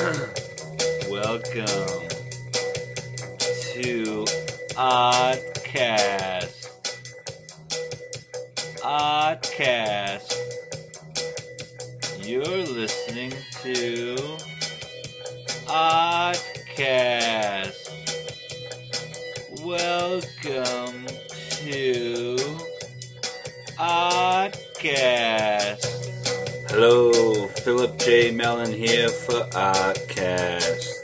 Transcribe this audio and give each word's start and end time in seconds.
Welcome 0.00 0.16
to 3.74 4.24
Oddcast. 4.74 6.68
Oddcast. 8.80 10.32
You're 12.26 12.44
listening 12.46 13.32
to 13.62 14.16
Oddcast. 15.66 17.09
Philip 28.00 28.30
J. 28.30 28.30
Mellon 28.30 28.72
here 28.72 29.08
for 29.08 29.42
Oddcast. 29.50 31.02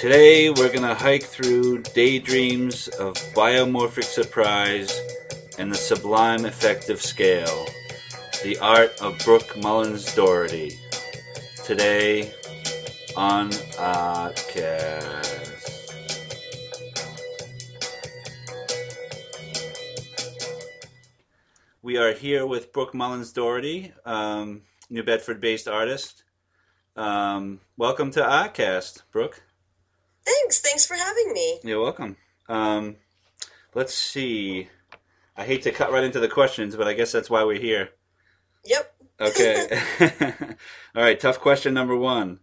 Today 0.00 0.50
we're 0.50 0.72
gonna 0.72 0.94
hike 0.94 1.22
through 1.22 1.82
daydreams 1.94 2.88
of 2.88 3.14
biomorphic 3.34 4.04
surprise 4.04 5.00
and 5.58 5.70
the 5.70 5.76
sublime 5.76 6.44
effective 6.44 7.00
scale, 7.00 7.66
the 8.42 8.58
art 8.58 9.00
of 9.00 9.16
Brooke 9.24 9.56
Mullins 9.56 10.12
Doherty. 10.14 10.76
Today 11.64 12.32
on 13.16 13.50
Oddcast. 13.50 15.26
We 21.82 21.96
are 21.96 22.12
here 22.12 22.44
with 22.46 22.72
Brooke 22.72 22.94
Mullins 22.94 23.32
Doherty, 23.32 23.92
um, 24.04 24.62
New 24.90 25.02
Bedford 25.02 25.40
based 25.40 25.68
artist. 25.68 26.24
Um, 26.96 27.60
welcome 27.76 28.10
to 28.12 28.20
Oddcast, 28.20 29.02
Brooke. 29.12 29.42
Thanks. 30.24 30.60
Thanks 30.60 30.86
for 30.86 30.94
having 30.94 31.32
me. 31.32 31.60
You're 31.62 31.82
welcome. 31.82 32.16
Um, 32.48 32.96
let's 33.74 33.94
see. 33.94 34.68
I 35.36 35.44
hate 35.44 35.62
to 35.62 35.72
cut 35.72 35.92
right 35.92 36.04
into 36.04 36.20
the 36.20 36.28
questions, 36.28 36.74
but 36.74 36.88
I 36.88 36.94
guess 36.94 37.12
that's 37.12 37.28
why 37.28 37.44
we're 37.44 37.60
here. 37.60 37.90
Yep. 38.64 38.94
Okay. 39.20 39.80
All 40.94 41.02
right. 41.02 41.20
Tough 41.20 41.38
question 41.38 41.74
number 41.74 41.96
one. 41.96 42.40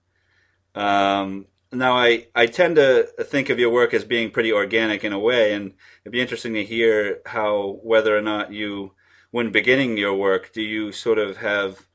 Um, 0.75 1.47
now, 1.71 1.97
I, 1.97 2.27
I 2.35 2.45
tend 2.45 2.75
to 2.75 3.09
think 3.23 3.49
of 3.49 3.59
your 3.59 3.71
work 3.71 3.93
as 3.93 4.05
being 4.05 4.29
pretty 4.29 4.53
organic 4.53 5.03
in 5.03 5.13
a 5.13 5.19
way, 5.19 5.53
and 5.53 5.73
it'd 6.03 6.13
be 6.13 6.21
interesting 6.21 6.53
to 6.53 6.63
hear 6.63 7.21
how, 7.25 7.79
whether 7.81 8.15
or 8.15 8.21
not 8.21 8.53
you, 8.53 8.93
when 9.31 9.51
beginning 9.51 9.97
your 9.97 10.13
work, 10.13 10.53
do 10.53 10.61
you 10.61 10.91
sort 10.91 11.17
of 11.17 11.37
have 11.37 11.87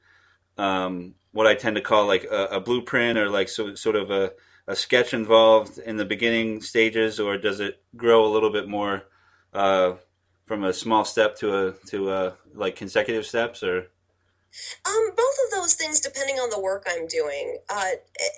um, 0.60 1.14
what 1.32 1.46
I 1.46 1.54
tend 1.54 1.76
to 1.76 1.82
call 1.82 2.06
like 2.06 2.24
a, 2.24 2.42
a 2.58 2.60
blueprint 2.60 3.18
or 3.18 3.28
like 3.30 3.48
so, 3.48 3.74
sort 3.74 3.96
of 3.96 4.10
a, 4.10 4.32
a 4.66 4.76
sketch 4.76 5.14
involved 5.14 5.78
in 5.78 5.96
the 5.96 6.04
beginning 6.04 6.60
stages, 6.60 7.18
or 7.18 7.38
does 7.38 7.60
it 7.60 7.82
grow 7.96 8.24
a 8.24 8.32
little 8.34 8.52
bit 8.52 8.68
more 8.68 9.04
uh, 9.52 9.94
from 10.46 10.64
a 10.64 10.72
small 10.72 11.04
step 11.04 11.36
to 11.38 11.46
a 11.56 11.72
to 11.86 12.10
a 12.10 12.36
like 12.54 12.76
consecutive 12.76 13.24
steps, 13.24 13.62
or 13.62 13.76
Um, 14.84 15.04
both 15.16 15.36
of 15.44 15.50
those 15.56 15.74
things, 15.74 16.00
depending 16.00 16.36
on 16.36 16.50
the 16.50 16.60
work 16.60 16.84
I'm 16.88 17.06
doing. 17.06 17.58
Uh, 17.68 17.92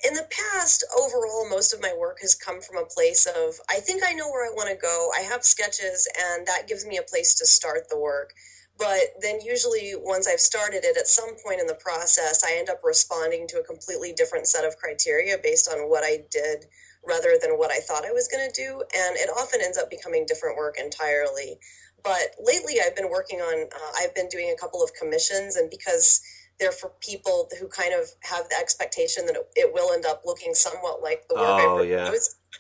in 0.09 0.15
the 0.15 0.28
past, 0.31 0.84
overall, 1.03 1.48
most 1.48 1.73
of 1.73 1.81
my 1.81 1.95
work 1.98 2.19
has 2.20 2.34
come 2.34 2.61
from 2.61 2.77
a 2.77 2.91
place 2.97 3.25
of 3.27 3.55
I 3.70 3.81
think 3.81 4.03
I 4.05 4.12
know 4.12 4.28
where 4.31 4.47
I 4.47 4.55
want 4.55 4.69
to 4.70 4.77
go. 4.77 4.97
I 5.19 5.23
have 5.23 5.43
sketches, 5.55 6.09
and 6.27 6.47
that 6.47 6.69
gives 6.69 6.84
me 6.87 6.98
a 6.98 7.11
place 7.12 7.34
to 7.37 7.47
start 7.47 7.89
the 7.89 7.98
work. 7.98 8.34
But 8.83 9.22
then, 9.22 9.41
usually, 9.41 9.94
once 9.97 10.27
I've 10.27 10.41
started 10.41 10.84
it, 10.84 10.97
at 10.97 11.06
some 11.06 11.36
point 11.44 11.61
in 11.61 11.69
the 11.69 11.77
process, 11.77 12.42
I 12.44 12.56
end 12.58 12.69
up 12.69 12.80
responding 12.83 13.47
to 13.48 13.61
a 13.61 13.64
completely 13.64 14.12
different 14.12 14.48
set 14.48 14.64
of 14.64 14.77
criteria 14.77 15.38
based 15.41 15.70
on 15.72 15.88
what 15.88 16.02
I 16.02 16.25
did 16.30 16.66
rather 17.06 17.38
than 17.41 17.58
what 17.58 17.70
I 17.70 17.78
thought 17.78 18.05
I 18.05 18.10
was 18.10 18.27
going 18.27 18.48
to 18.50 18.53
do. 18.53 18.83
And 18.97 19.16
it 19.16 19.30
often 19.30 19.60
ends 19.62 19.78
up 19.78 19.88
becoming 19.88 20.27
different 20.27 20.56
work 20.56 20.80
entirely. 20.80 21.59
But 22.03 22.34
lately, 22.42 22.75
I've 22.84 22.97
been 22.97 23.09
working 23.09 23.38
on, 23.38 23.69
uh, 23.71 23.92
I've 24.00 24.15
been 24.16 24.28
doing 24.28 24.53
a 24.53 24.60
couple 24.60 24.82
of 24.82 24.92
commissions, 24.94 25.54
and 25.54 25.71
because 25.71 26.21
they're 26.59 26.72
for 26.72 26.91
people 27.00 27.48
who 27.60 27.69
kind 27.69 27.94
of 27.94 28.09
have 28.22 28.48
the 28.48 28.56
expectation 28.59 29.26
that 29.26 29.37
it, 29.37 29.47
it 29.54 29.72
will 29.72 29.92
end 29.92 30.06
up 30.06 30.22
looking 30.25 30.54
somewhat 30.54 31.03
like 31.03 31.28
the 31.28 31.34
work 31.34 31.44
Oh, 31.44 31.78
I 31.78 31.84
yeah. 31.84 32.10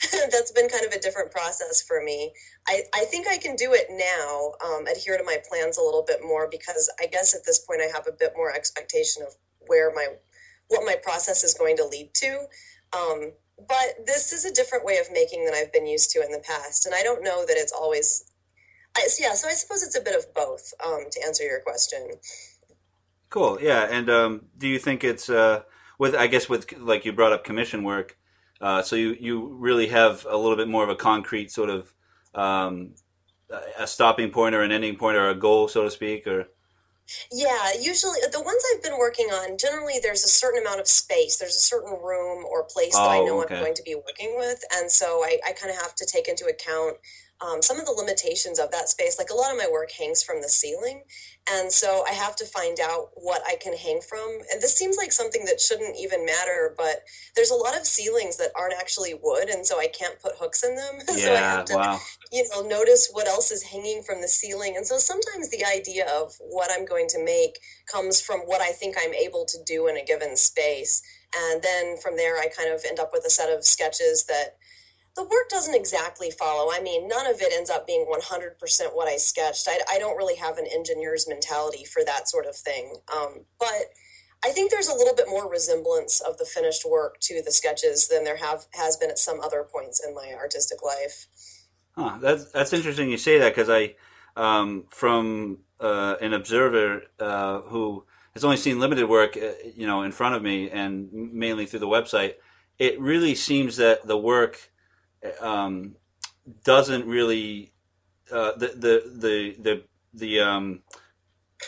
That's 0.12 0.52
been 0.52 0.68
kind 0.68 0.84
of 0.84 0.92
a 0.92 1.00
different 1.00 1.30
process 1.30 1.82
for 1.82 2.02
me. 2.02 2.32
I, 2.66 2.82
I 2.94 3.04
think 3.04 3.26
I 3.28 3.36
can 3.36 3.56
do 3.56 3.72
it 3.72 3.86
now, 3.90 4.52
um, 4.64 4.86
adhere 4.86 5.18
to 5.18 5.24
my 5.24 5.38
plans 5.48 5.78
a 5.78 5.82
little 5.82 6.04
bit 6.06 6.20
more 6.22 6.48
because 6.50 6.90
I 7.00 7.06
guess 7.06 7.34
at 7.34 7.44
this 7.44 7.60
point 7.60 7.80
I 7.82 7.94
have 7.94 8.06
a 8.08 8.12
bit 8.12 8.32
more 8.36 8.52
expectation 8.52 9.22
of 9.22 9.34
where 9.66 9.92
my 9.94 10.06
what 10.68 10.84
my 10.84 10.96
process 11.02 11.44
is 11.44 11.54
going 11.54 11.76
to 11.76 11.86
lead 11.86 12.14
to. 12.14 12.46
Um, 12.96 13.32
but 13.68 14.06
this 14.06 14.32
is 14.32 14.44
a 14.44 14.52
different 14.52 14.84
way 14.84 14.98
of 14.98 15.12
making 15.12 15.44
than 15.44 15.54
I've 15.54 15.72
been 15.72 15.86
used 15.86 16.10
to 16.12 16.22
in 16.22 16.32
the 16.32 16.42
past, 16.44 16.86
and 16.86 16.94
I 16.94 17.02
don't 17.02 17.22
know 17.22 17.44
that 17.46 17.56
it's 17.56 17.72
always. 17.72 18.24
I, 18.96 19.08
yeah, 19.18 19.32
so 19.34 19.48
I 19.48 19.52
suppose 19.52 19.82
it's 19.82 19.96
a 19.96 20.02
bit 20.02 20.16
of 20.16 20.34
both. 20.34 20.72
Um, 20.84 21.04
to 21.10 21.24
answer 21.24 21.44
your 21.44 21.60
question, 21.60 22.10
Cool. 23.32 23.58
Yeah. 23.62 23.88
And 23.90 24.10
um, 24.10 24.42
do 24.58 24.68
you 24.68 24.78
think 24.78 25.02
it's 25.02 25.30
uh, 25.30 25.62
with 25.98 26.14
I 26.14 26.26
guess 26.26 26.50
with 26.50 26.70
like 26.78 27.06
you 27.06 27.14
brought 27.14 27.32
up 27.32 27.44
commission 27.44 27.82
work, 27.82 28.18
uh, 28.62 28.82
so 28.82 28.96
you 28.96 29.16
you 29.20 29.48
really 29.56 29.88
have 29.88 30.26
a 30.30 30.36
little 30.38 30.56
bit 30.56 30.68
more 30.68 30.84
of 30.84 30.90
a 30.90 30.96
concrete 30.96 31.52
sort 31.52 31.70
of 31.70 31.94
um, 32.34 32.94
a 33.78 33.86
stopping 33.86 34.30
point 34.30 34.54
or 34.54 34.62
an 34.62 34.72
ending 34.72 34.96
point 34.96 35.16
or 35.16 35.28
a 35.30 35.34
goal, 35.36 35.68
so 35.68 35.84
to 35.84 35.90
speak, 35.92 36.26
or 36.26 36.48
Yeah, 37.32 37.72
usually 37.80 38.20
the 38.30 38.40
ones 38.42 38.62
I've 38.72 38.82
been 38.82 38.98
working 38.98 39.26
on, 39.26 39.58
generally 39.58 39.98
there's 40.00 40.24
a 40.24 40.28
certain 40.28 40.60
amount 40.62 40.80
of 40.80 40.88
space. 40.88 41.36
There's 41.38 41.56
a 41.56 41.60
certain 41.60 41.92
room 42.02 42.44
or 42.46 42.64
place 42.64 43.00
that 43.00 43.10
I 43.12 43.20
Oh, 43.20 43.24
know 43.24 43.42
okay. 43.42 43.58
I'm 43.58 43.58
going 43.58 43.74
to 43.74 43.82
be 43.82 43.94
working 43.96 44.36
with. 44.38 44.62
And 44.74 44.90
so 44.90 45.22
I, 45.24 45.38
I 45.46 45.52
kind 45.52 45.70
of 45.74 45.80
have 45.82 45.94
to 45.96 46.06
take 46.06 46.28
into 46.28 46.46
account 46.46 46.98
um, 47.42 47.60
some 47.60 47.80
of 47.80 47.86
the 47.86 47.92
limitations 47.92 48.58
of 48.58 48.70
that 48.70 48.88
space. 48.88 49.18
Like 49.18 49.30
a 49.30 49.34
lot 49.34 49.50
of 49.50 49.58
my 49.58 49.68
work 49.70 49.90
hangs 49.90 50.22
from 50.22 50.40
the 50.40 50.48
ceiling. 50.48 51.02
And 51.50 51.72
so 51.72 52.04
I 52.08 52.12
have 52.12 52.36
to 52.36 52.46
find 52.46 52.78
out 52.78 53.10
what 53.14 53.42
I 53.48 53.56
can 53.60 53.76
hang 53.76 54.00
from. 54.00 54.38
And 54.52 54.62
this 54.62 54.76
seems 54.76 54.96
like 54.96 55.10
something 55.10 55.44
that 55.46 55.60
shouldn't 55.60 55.96
even 55.98 56.24
matter, 56.24 56.74
but 56.76 57.02
there's 57.34 57.50
a 57.50 57.56
lot 57.56 57.76
of 57.76 57.84
ceilings 57.84 58.36
that 58.36 58.52
aren't 58.54 58.74
actually 58.78 59.14
wood. 59.20 59.48
And 59.48 59.66
so 59.66 59.80
I 59.80 59.88
can't 59.88 60.20
put 60.20 60.34
hooks 60.38 60.62
in 60.62 60.76
them. 60.76 61.00
so 61.16 61.32
I 61.32 61.38
have 61.38 61.64
to 61.66 61.74
wow, 61.74 61.98
you 62.30 62.46
know, 62.50 62.62
notice 62.62 63.10
what 63.12 63.26
else 63.26 63.50
is 63.50 63.64
hanging 63.64 64.02
from 64.02 64.20
the 64.20 64.28
ceiling. 64.28 64.76
And 64.76 64.86
so 64.86 64.98
sometimes 64.98 65.50
the 65.50 65.64
idea 65.64 66.06
of 66.14 66.32
what 66.38 66.70
I'm 66.72 66.84
going 66.84 67.08
to 67.08 67.24
make 67.24 67.58
comes 67.90 68.20
from 68.20 68.40
what 68.40 68.60
I 68.60 68.70
think 68.70 68.96
I'm 69.02 69.14
able 69.14 69.44
to 69.46 69.58
do 69.66 69.88
in 69.88 69.96
a 69.96 70.04
given 70.04 70.36
space. 70.36 71.02
And 71.50 71.62
then 71.62 71.96
from 71.96 72.16
there, 72.16 72.38
I 72.38 72.48
kind 72.56 72.72
of 72.72 72.82
end 72.86 73.00
up 73.00 73.10
with 73.12 73.24
a 73.26 73.30
set 73.30 73.50
of 73.50 73.64
sketches 73.64 74.26
that 74.26 74.58
the 75.14 75.22
work 75.22 75.48
doesn't 75.50 75.74
exactly 75.74 76.30
follow. 76.30 76.72
I 76.72 76.80
mean, 76.80 77.06
none 77.06 77.26
of 77.26 77.40
it 77.40 77.52
ends 77.52 77.70
up 77.70 77.86
being 77.86 78.06
100% 78.10 78.56
what 78.94 79.08
I 79.08 79.16
sketched. 79.16 79.68
I, 79.68 79.78
I 79.90 79.98
don't 79.98 80.16
really 80.16 80.36
have 80.36 80.58
an 80.58 80.66
engineer's 80.72 81.28
mentality 81.28 81.84
for 81.84 82.02
that 82.04 82.28
sort 82.28 82.46
of 82.46 82.56
thing. 82.56 82.96
Um, 83.14 83.44
but 83.60 83.92
I 84.44 84.50
think 84.50 84.70
there's 84.70 84.88
a 84.88 84.94
little 84.94 85.14
bit 85.14 85.28
more 85.28 85.48
resemblance 85.48 86.20
of 86.20 86.38
the 86.38 86.44
finished 86.44 86.84
work 86.88 87.20
to 87.20 87.42
the 87.44 87.52
sketches 87.52 88.08
than 88.08 88.24
there 88.24 88.36
have 88.36 88.66
has 88.72 88.96
been 88.96 89.10
at 89.10 89.18
some 89.18 89.40
other 89.40 89.66
points 89.70 90.04
in 90.04 90.14
my 90.14 90.32
artistic 90.36 90.82
life. 90.82 91.26
huh, 91.94 92.18
that's 92.20 92.50
that's 92.50 92.72
interesting. 92.72 93.10
You 93.10 93.18
say 93.18 93.38
that 93.38 93.54
because 93.54 93.70
I, 93.70 93.94
um, 94.36 94.86
from 94.90 95.58
uh, 95.78 96.16
an 96.20 96.32
observer 96.32 97.02
uh, 97.20 97.60
who 97.60 98.04
has 98.34 98.44
only 98.44 98.56
seen 98.56 98.80
limited 98.80 99.08
work, 99.08 99.36
uh, 99.36 99.52
you 99.76 99.86
know, 99.86 100.02
in 100.02 100.10
front 100.10 100.34
of 100.34 100.42
me 100.42 100.70
and 100.70 101.12
mainly 101.12 101.66
through 101.66 101.80
the 101.80 101.86
website, 101.86 102.34
it 102.78 102.98
really 102.98 103.36
seems 103.36 103.76
that 103.76 104.06
the 104.08 104.18
work 104.18 104.71
um, 105.40 105.96
doesn't 106.64 107.06
really 107.06 107.72
uh, 108.30 108.52
the 108.52 108.68
the 108.68 109.02
the 109.14 109.56
the 109.62 109.82
the 110.14 110.40
um, 110.40 110.82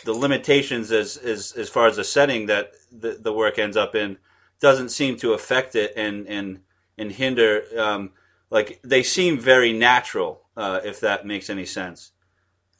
the 0.03 0.13
limitations 0.13 0.91
as, 0.91 1.17
as 1.17 1.53
as 1.53 1.69
far 1.69 1.87
as 1.87 1.95
the 1.95 2.03
setting 2.03 2.47
that 2.47 2.71
the, 2.91 3.11
the 3.11 3.33
work 3.33 3.57
ends 3.59 3.77
up 3.77 3.95
in 3.95 4.17
doesn't 4.59 4.89
seem 4.89 5.17
to 5.17 5.33
affect 5.33 5.75
it 5.75 5.93
and 5.95 6.27
and 6.27 6.59
and 6.97 7.13
hinder 7.13 7.63
um, 7.77 8.11
like 8.49 8.79
they 8.83 9.03
seem 9.03 9.39
very 9.39 9.73
natural 9.73 10.41
uh, 10.57 10.79
if 10.83 10.99
that 10.99 11.25
makes 11.25 11.49
any 11.49 11.65
sense 11.65 12.11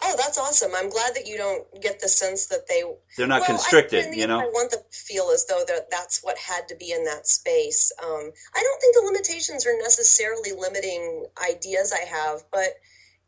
Oh, 0.01 0.15
that's 0.17 0.37
awesome. 0.37 0.71
I'm 0.75 0.89
glad 0.89 1.15
that 1.15 1.27
you 1.27 1.37
don't 1.37 1.65
get 1.81 1.99
the 1.99 2.09
sense 2.09 2.47
that 2.47 2.67
they 2.67 2.83
they're 3.17 3.27
not 3.27 3.41
well, 3.41 3.49
constricted 3.49 4.05
I, 4.05 4.15
you 4.15 4.27
know 4.27 4.39
I 4.39 4.45
want 4.47 4.71
them 4.71 4.81
to 4.91 4.97
feel 4.97 5.31
as 5.33 5.45
though 5.47 5.63
that 5.67 5.89
that's 5.91 6.21
what 6.23 6.37
had 6.37 6.67
to 6.69 6.75
be 6.75 6.91
in 6.91 7.05
that 7.05 7.27
space. 7.27 7.91
Um, 8.03 8.31
I 8.55 8.61
don't 8.63 8.81
think 8.81 8.95
the 8.95 9.03
limitations 9.05 9.65
are 9.65 9.77
necessarily 9.79 10.51
limiting 10.57 11.25
ideas 11.49 11.93
I 11.93 12.05
have, 12.05 12.43
but 12.51 12.69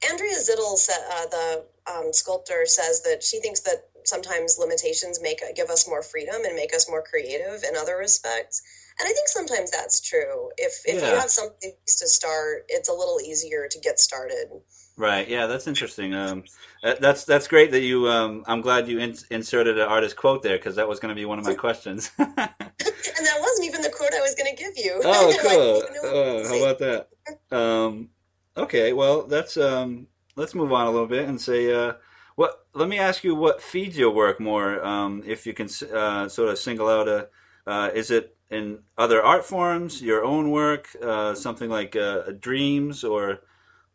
Andrea 0.10 0.36
Zittel, 0.38 0.78
uh, 0.90 1.26
the 1.32 1.66
um, 1.92 2.14
sculptor, 2.14 2.64
says 2.66 3.02
that 3.04 3.24
she 3.24 3.40
thinks 3.40 3.62
that 3.62 3.90
sometimes 4.06 4.58
limitations 4.60 5.20
make 5.22 5.42
give 5.56 5.70
us 5.70 5.88
more 5.88 6.04
freedom 6.04 6.46
and 6.46 6.56
make 6.56 6.74
us 6.74 6.90
more 6.90 7.04
creative 7.04 7.64
in 7.68 7.76
other 7.76 7.98
respects. 7.98 8.62
And 9.00 9.08
I 9.08 9.14
think 9.14 9.28
sometimes 9.28 9.72
that's 9.72 10.02
true. 10.02 10.52
If 10.58 10.82
if 10.86 11.02
Yeah. 11.02 11.12
you 11.14 11.20
have 11.20 11.30
something 11.32 11.74
to 11.86 12.08
start, 12.08 12.66
it's 12.70 12.90
a 12.90 12.94
little 12.94 13.20
easier 13.22 13.68
to 13.70 13.80
get 13.80 14.00
started. 14.00 14.50
Right. 14.98 15.30
Yeah, 15.30 15.46
that's 15.46 15.68
interesting. 15.68 16.16
Um, 16.16 16.44
that's 16.82 17.24
that's 17.24 17.48
great 17.48 17.70
that 17.72 17.82
you. 17.82 18.08
Um, 18.08 18.44
I'm 18.48 18.62
glad 18.62 18.88
you 18.88 18.98
in, 18.98 19.16
inserted 19.30 19.78
an 19.78 19.88
artist 19.88 20.16
quote 20.16 20.42
there 20.42 20.58
because 20.58 20.76
that 20.76 20.88
was 20.88 21.00
going 21.00 21.10
to 21.10 21.16
be 21.16 21.26
one 21.26 21.38
of 21.38 21.46
my 21.46 21.54
questions. 21.54 22.12
and 22.18 22.28
that 22.28 23.38
wasn't 23.40 23.68
even 23.68 23.82
the 23.84 23.92
quote 23.96 24.12
I 24.12 24.22
was 24.22 24.34
going 24.34 24.56
to 24.56 24.62
give 24.62 24.76
you. 24.76 25.00
Oh, 25.06 25.38
cool. 25.42 25.82
didn't 25.82 25.94
know 25.94 26.02
what 26.02 26.16
Oh, 26.16 26.48
how 26.48 26.64
about 26.64 26.80
that? 26.80 27.56
Um, 27.56 28.10
okay, 28.58 28.92
well, 28.92 29.28
that's 29.28 29.56
um, 29.56 30.08
let's 30.36 30.56
move 30.56 30.74
on 30.74 30.88
a 30.88 30.92
little 30.92 31.08
bit 31.08 31.30
and 31.30 31.40
say, 31.40 31.72
uh, 31.72 31.94
what? 32.36 32.66
Let 32.74 32.90
me 32.90 32.98
ask 32.98 33.24
you, 33.24 33.36
what 33.36 33.62
feeds 33.62 33.98
your 34.00 34.12
work 34.12 34.40
more? 34.40 34.84
Um, 34.84 35.22
if 35.28 35.46
you 35.46 35.54
can 35.54 35.70
uh, 35.94 36.28
sort 36.28 36.50
of 36.50 36.58
single 36.58 36.90
out 36.90 37.08
a, 37.08 37.28
uh, 37.68 37.92
is 37.94 38.10
it 38.10 38.36
in 38.50 38.80
other 38.98 39.22
art 39.22 39.46
forms, 39.46 40.02
your 40.02 40.24
own 40.24 40.50
work, 40.50 40.88
uh, 41.04 41.36
something 41.36 41.70
like 41.70 41.96
uh, 41.96 42.32
dreams, 42.40 43.04
or 43.04 43.42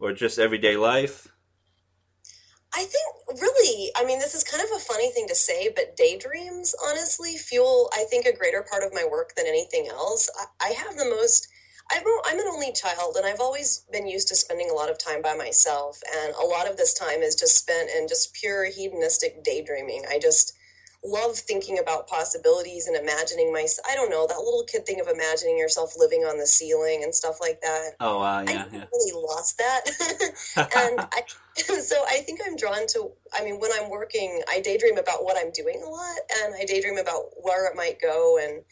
or 0.03 0.13
just 0.13 0.39
everyday 0.39 0.77
life? 0.77 1.29
I 2.75 2.85
think 2.85 3.41
really, 3.41 3.91
I 3.97 4.05
mean, 4.05 4.19
this 4.19 4.35
is 4.35 4.45
kind 4.45 4.63
of 4.63 4.71
a 4.77 4.81
funny 4.81 5.11
thing 5.13 5.29
to 5.29 5.35
say, 5.35 5.69
but 5.75 5.97
daydreams 5.97 6.75
honestly 6.87 7.37
fuel, 7.37 7.91
I 7.95 8.05
think, 8.05 8.27
a 8.27 8.37
greater 8.37 8.63
part 8.69 8.83
of 8.83 8.95
my 8.95 9.05
work 9.05 9.35
than 9.37 9.47
anything 9.47 9.89
else. 9.89 10.29
I, 10.61 10.69
I 10.69 10.73
have 10.73 10.97
the 10.97 11.05
most. 11.05 11.49
I'm, 11.91 12.03
a- 12.07 12.23
I'm 12.27 12.39
an 12.39 12.47
only 12.49 12.73
child, 12.73 13.17
and 13.17 13.27
I've 13.27 13.41
always 13.41 13.85
been 13.93 14.07
used 14.09 14.29
to 14.29 14.37
spending 14.37 14.71
a 14.71 14.75
lot 14.75 14.91
of 14.91 14.99
time 14.99 15.21
by 15.21 15.35
myself, 15.35 16.01
and 16.17 16.35
a 16.35 16.47
lot 16.47 16.69
of 16.69 16.77
this 16.77 16.95
time 16.95 17.21
is 17.23 17.35
just 17.35 17.59
spent 17.59 17.91
in 17.97 18.09
just 18.09 18.33
pure 18.35 18.65
hedonistic 18.65 19.45
daydreaming. 19.45 20.05
I 20.09 20.19
just 20.19 20.55
love 21.05 21.37
thinking 21.37 21.79
about 21.79 22.07
possibilities 22.07 22.87
and 22.87 22.97
imagining 22.97 23.53
my. 23.53 23.67
I 23.89 23.95
don't 23.95 24.11
know 24.11 24.27
that 24.27 24.39
little 24.39 24.65
kid 24.65 24.87
thing 24.87 25.01
of 25.01 25.09
imagining 25.09 25.59
yourself 25.59 25.95
living 25.97 26.21
on 26.21 26.39
the 26.39 26.47
ceiling 26.47 27.03
and 27.03 27.15
stuff 27.15 27.39
like 27.41 27.61
that. 27.63 27.91
Oh, 28.01 28.21
uh, 28.21 28.25
I 28.25 28.43
yeah, 28.43 28.53
never 28.55 28.77
yeah. 28.77 28.85
really 28.93 29.13
lost 29.13 29.59
that. 29.59 29.81
and 30.57 31.01
I, 31.13 31.23
so 31.81 32.03
I 32.09 32.19
think 32.19 32.41
I'm 32.47 32.57
drawn 32.57 32.87
to, 32.89 33.11
I 33.35 33.45
mean, 33.45 33.59
when 33.59 33.71
I'm 33.73 33.91
working, 33.91 34.43
I 34.49 34.61
daydream 34.61 34.99
about 34.99 35.25
what 35.25 35.37
I'm 35.37 35.51
doing 35.51 35.83
a 35.85 35.89
lot 35.89 36.17
and 36.45 36.55
I 36.55 36.65
daydream 36.65 36.99
about 36.99 37.25
where 37.41 37.71
it 37.71 37.77
might 37.77 38.01
go. 38.01 38.39
And 38.43 38.63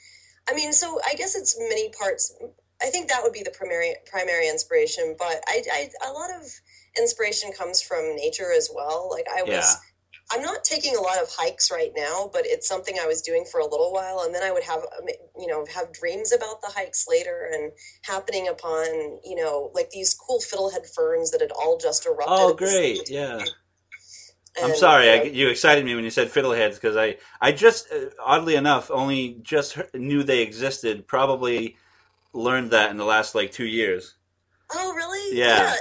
I 0.48 0.54
mean, 0.54 0.72
so 0.72 1.00
I 1.04 1.14
guess 1.14 1.34
it's 1.34 1.58
many 1.58 1.90
parts. 1.90 2.34
I 2.82 2.86
think 2.86 3.08
that 3.08 3.22
would 3.22 3.32
be 3.32 3.42
the 3.42 3.50
primary, 3.50 3.96
primary 4.06 4.48
inspiration, 4.48 5.16
but 5.18 5.42
I, 5.48 5.62
I, 5.70 6.08
a 6.08 6.12
lot 6.12 6.30
of 6.30 6.46
inspiration 6.96 7.50
comes 7.52 7.82
from 7.82 8.16
nature 8.16 8.52
as 8.56 8.70
well. 8.74 9.08
Like 9.10 9.26
I 9.28 9.42
was, 9.42 9.50
Yeah. 9.50 9.74
I'm 10.32 10.42
not 10.42 10.62
taking 10.62 10.96
a 10.96 11.00
lot 11.00 11.20
of 11.20 11.28
hikes 11.36 11.70
right 11.72 11.90
now, 11.96 12.30
but 12.32 12.42
it's 12.46 12.68
something 12.68 12.96
I 13.00 13.06
was 13.06 13.20
doing 13.20 13.44
for 13.50 13.58
a 13.60 13.64
little 13.66 13.92
while, 13.92 14.22
and 14.24 14.34
then 14.34 14.42
I 14.44 14.52
would 14.52 14.62
have, 14.62 14.78
um, 14.78 15.08
you 15.38 15.48
know, 15.48 15.64
have 15.74 15.92
dreams 15.92 16.32
about 16.32 16.62
the 16.62 16.68
hikes 16.68 17.06
later, 17.08 17.50
and 17.52 17.72
happening 18.02 18.46
upon, 18.48 19.18
you 19.24 19.34
know, 19.34 19.70
like 19.74 19.90
these 19.90 20.14
cool 20.14 20.38
fiddlehead 20.40 20.92
ferns 20.94 21.32
that 21.32 21.40
had 21.40 21.50
all 21.50 21.78
just 21.78 22.06
erupted. 22.06 22.28
Oh, 22.28 22.50
at 22.50 22.58
the 22.58 22.66
same 22.66 22.96
great! 22.96 23.10
Yeah. 23.10 23.38
time. 23.38 23.46
I'm 24.62 24.76
sorry, 24.76 25.06
you 25.06 25.12
I, 25.12 25.22
you 25.24 25.48
excited 25.48 25.84
me 25.84 25.94
when 25.94 26.04
you 26.04 26.10
said 26.10 26.28
fiddleheads 26.28 26.74
because 26.74 26.96
I, 26.96 27.16
I 27.40 27.52
just, 27.52 27.92
uh, 27.92 28.10
oddly 28.24 28.56
enough, 28.56 28.90
only 28.90 29.38
just 29.42 29.78
knew 29.94 30.22
they 30.22 30.42
existed. 30.42 31.06
Probably 31.06 31.76
learned 32.32 32.70
that 32.72 32.90
in 32.90 32.96
the 32.96 33.04
last 33.04 33.34
like 33.34 33.52
two 33.52 33.66
years. 33.66 34.14
oh, 34.72 34.92
really? 34.94 35.36
Yeah. 35.36 35.72
It- 35.72 35.78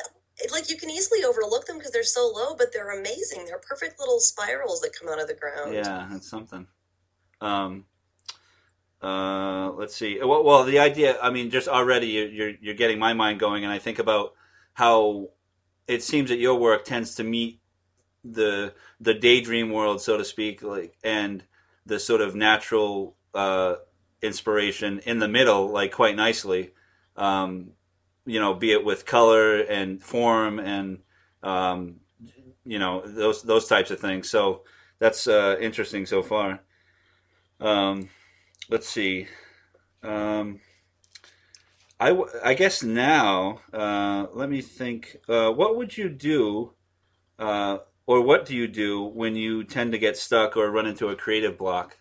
Like 0.52 0.70
you 0.70 0.78
can 0.78 0.90
easily 0.90 1.24
overlook 1.24 1.66
them 1.66 1.78
because 1.78 1.92
they're 1.92 2.04
so 2.04 2.32
low, 2.34 2.56
but 2.56 2.74
they're 2.74 2.98
amazing. 2.98 3.46
They're 3.46 3.60
perfect 3.60 4.00
little 4.00 4.20
spirals 4.20 4.82
that 4.82 4.92
come 4.98 5.10
out 5.10 5.22
of 5.22 5.28
the 5.28 5.36
ground. 5.36 5.74
Yeah, 5.74 6.08
that's 6.10 6.30
something. 6.30 6.68
Um, 7.42 7.86
uh, 9.02 9.72
let's 9.72 9.96
see. 9.96 10.20
Well, 10.24 10.44
well, 10.44 10.64
the 10.64 10.80
idea. 10.80 11.18
I 11.22 11.30
mean, 11.30 11.50
just 11.50 11.68
already 11.68 12.08
you're, 12.08 12.28
you're 12.28 12.54
you're 12.62 12.76
getting 12.76 13.00
my 13.00 13.14
mind 13.14 13.40
going, 13.40 13.64
and 13.64 13.72
I 13.72 13.80
think 13.80 14.00
about 14.00 14.34
how 14.74 15.30
it 15.88 16.04
seems 16.04 16.30
that 16.30 16.38
your 16.38 16.56
work 16.56 16.86
tends 16.86 17.16
to 17.16 17.24
meet 17.24 17.60
the 18.24 18.74
the 19.00 19.14
daydream 19.14 19.72
world, 19.72 20.02
so 20.02 20.18
to 20.18 20.26
speak, 20.26 20.62
like 20.62 20.98
and 21.04 21.44
the 21.86 22.00
sort 22.00 22.22
of 22.22 22.36
natural 22.36 23.16
uh, 23.34 23.76
inspiration 24.22 25.00
in 25.00 25.20
the 25.20 25.28
middle, 25.28 25.70
like 25.70 25.92
quite 25.92 26.16
nicely. 26.16 26.72
Um, 27.16 27.72
you 28.30 28.40
know, 28.40 28.54
be 28.54 28.72
it 28.72 28.86
with 28.86 29.06
color 29.06 29.60
and 29.60 30.02
form 30.04 30.60
and 30.60 31.00
um, 31.44 32.02
you 32.66 32.80
know 32.80 33.02
those 33.06 33.42
those 33.44 33.68
types 33.68 33.92
of 33.92 34.00
things. 34.00 34.30
So 34.30 34.64
that's 35.00 35.28
uh, 35.28 35.58
interesting 35.60 36.06
so 36.06 36.22
far. 36.22 36.62
Um, 37.60 38.10
let's 38.70 38.88
see. 38.88 39.28
Um, 40.04 40.62
I, 42.00 42.10
w- 42.10 42.30
I 42.44 42.54
guess 42.54 42.82
now, 42.82 43.60
uh, 43.74 44.28
let 44.34 44.50
me 44.50 44.62
think. 44.62 45.18
Uh, 45.28 45.52
what 45.52 45.76
would 45.76 45.98
you 45.98 46.08
do, 46.08 46.74
uh, 47.38 47.80
or 48.06 48.22
what 48.22 48.46
do 48.46 48.56
you 48.56 48.68
do 48.68 49.04
when 49.04 49.36
you 49.36 49.64
tend 49.66 49.92
to 49.92 49.98
get 49.98 50.16
stuck 50.16 50.56
or 50.56 50.72
run 50.72 50.86
into 50.86 51.10
a 51.10 51.16
creative 51.16 51.58
block? 51.58 51.98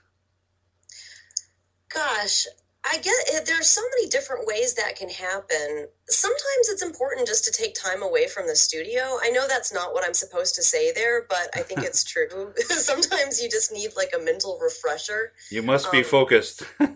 Gosh, 1.93 2.47
I 2.85 2.99
get 2.99 3.15
it. 3.29 3.47
There's 3.47 3.69
so 3.69 3.83
many 3.97 4.09
different 4.09 4.47
ways 4.47 4.75
that 4.75 4.97
can 4.97 5.09
happen. 5.09 5.89
Sometimes 6.11 6.69
it's 6.71 6.83
important 6.83 7.27
just 7.27 7.45
to 7.45 7.51
take 7.53 7.75
time 7.75 8.03
away 8.03 8.27
from 8.29 8.47
the 8.47 8.57
studio. 8.57 9.19
I 9.23 9.31
know 9.31 9.47
that's 9.47 9.73
not 9.73 9.93
what 9.93 10.07
I'm 10.07 10.15
supposed 10.15 10.55
to 10.55 10.63
say 10.63 10.93
there, 10.93 11.27
but 11.29 11.51
I 11.55 11.61
think 11.61 11.81
it's 11.81 12.03
true. 12.13 12.53
Sometimes 12.69 13.43
you 13.43 13.51
just 13.51 13.73
need 13.73 13.91
like 13.97 14.13
a 14.19 14.23
mental 14.23 14.59
refresher. 14.63 15.33
You 15.51 15.63
must 15.63 15.91
be 15.93 15.99
Um, 15.99 16.05
focused. 16.05 16.63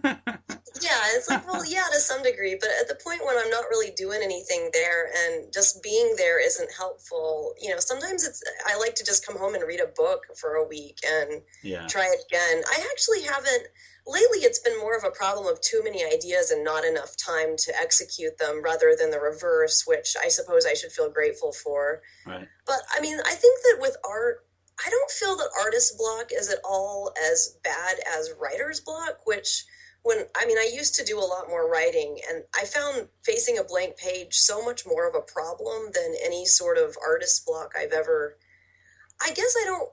Yeah, 0.81 0.99
it's 1.15 1.29
like, 1.29 1.47
well, 1.47 1.65
yeah, 1.65 1.85
to 1.93 2.01
some 2.01 2.23
degree, 2.23 2.57
but 2.59 2.71
at 2.81 2.89
the 2.89 2.97
point 3.05 3.21
when 3.25 3.37
I'm 3.39 3.51
not 3.51 3.67
really 3.71 3.93
doing 3.93 4.21
anything 4.23 4.71
there 4.73 5.11
and 5.15 5.53
just 5.53 5.83
being 5.83 6.15
there 6.17 6.45
isn't 6.45 6.71
helpful, 6.77 7.55
you 7.61 7.71
know, 7.71 7.77
sometimes 7.79 8.27
it's, 8.27 8.43
I 8.67 8.77
like 8.79 8.95
to 8.97 9.05
just 9.05 9.25
come 9.27 9.37
home 9.39 9.55
and 9.55 9.63
read 9.67 9.81
a 9.81 9.87
book 9.87 10.23
for 10.37 10.55
a 10.55 10.67
week 10.67 10.99
and 11.07 11.43
yeah. 11.63 11.87
try 11.87 12.07
it 12.07 12.25
again. 12.27 12.63
I 12.67 12.87
actually 12.91 13.23
haven't, 13.23 13.69
lately, 14.07 14.41
it's 14.41 14.59
been 14.59 14.79
more 14.81 14.97
of 14.97 15.05
a 15.05 15.11
problem 15.11 15.47
of 15.47 15.61
too 15.61 15.83
many 15.85 16.05
ideas 16.05 16.51
and 16.51 16.65
not 16.65 16.85
enough 16.85 17.17
time 17.17 17.55
to 17.59 17.73
execute 17.81 18.39
them 18.39 18.63
rather 18.63 18.97
than 19.03 19.11
the 19.11 19.21
reverse, 19.21 19.85
which 19.87 20.15
I 20.23 20.29
suppose 20.29 20.65
I 20.65 20.75
should 20.75 20.93
feel 20.93 21.11
grateful 21.11 21.53
for. 21.53 22.03
Right. 22.25 22.49
But 22.67 22.81
I 22.95 23.01
mean, 23.01 23.19
I 23.27 23.35
think 23.35 23.61
that 23.63 23.79
with 23.81 23.97
art, 24.09 24.47
I 24.85 24.89
don't 24.89 25.11
feel 25.11 25.37
that 25.37 25.51
artist 25.61 25.99
block 25.99 26.31
is 26.33 26.49
at 26.49 26.59
all 26.65 27.13
as 27.31 27.59
bad 27.65 27.97
as 28.17 28.33
writer's 28.41 28.81
block, 28.81 29.27
which 29.27 29.65
when 30.03 30.19
I 30.37 30.47
mean, 30.47 30.59
I 30.59 30.71
used 30.73 30.95
to 30.97 31.05
do 31.05 31.19
a 31.19 31.21
lot 31.21 31.49
more 31.49 31.71
writing, 31.71 32.19
and 32.29 32.43
I 32.61 32.65
found 32.65 33.09
facing 33.25 33.59
a 33.59 33.65
blank 33.65 33.97
page 33.97 34.35
so 34.35 34.65
much 34.65 34.85
more 34.87 35.09
of 35.09 35.15
a 35.15 35.21
problem 35.21 35.91
than 35.95 36.15
any 36.25 36.45
sort 36.45 36.79
of 36.79 36.97
artist 37.07 37.47
block 37.47 37.73
I've 37.79 37.93
ever. 37.93 38.37
I 39.21 39.33
guess 39.33 39.55
I 39.61 39.65
don't. 39.65 39.91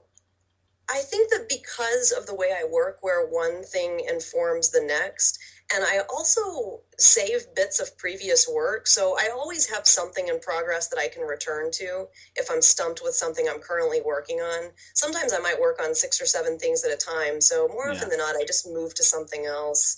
I 0.92 1.02
think 1.02 1.30
that 1.30 1.48
because 1.48 2.10
of 2.10 2.26
the 2.26 2.34
way 2.34 2.52
I 2.52 2.64
work, 2.64 2.98
where 3.02 3.24
one 3.24 3.62
thing 3.62 4.04
informs 4.08 4.70
the 4.70 4.82
next, 4.82 5.38
and 5.74 5.84
I 5.84 6.00
also 6.12 6.80
save 6.98 7.54
bits 7.54 7.80
of 7.80 7.96
previous 7.96 8.48
work, 8.48 8.86
so 8.86 9.16
I 9.18 9.30
always 9.32 9.68
have 9.70 9.86
something 9.86 10.28
in 10.28 10.40
progress 10.40 10.88
that 10.88 10.98
I 10.98 11.08
can 11.08 11.22
return 11.22 11.70
to 11.74 12.06
if 12.36 12.50
I'm 12.50 12.62
stumped 12.62 13.00
with 13.02 13.14
something 13.14 13.48
I'm 13.48 13.60
currently 13.60 14.00
working 14.04 14.40
on. 14.40 14.70
Sometimes 14.94 15.32
I 15.32 15.38
might 15.38 15.60
work 15.60 15.80
on 15.82 15.94
six 15.94 16.20
or 16.20 16.26
seven 16.26 16.58
things 16.58 16.84
at 16.84 16.92
a 16.92 16.96
time, 16.96 17.40
so 17.40 17.68
more 17.68 17.86
Yeah. 17.86 17.94
often 17.94 18.08
than 18.10 18.18
not, 18.18 18.36
I 18.36 18.44
just 18.44 18.66
move 18.66 18.94
to 18.94 19.04
something 19.04 19.46
else. 19.46 19.96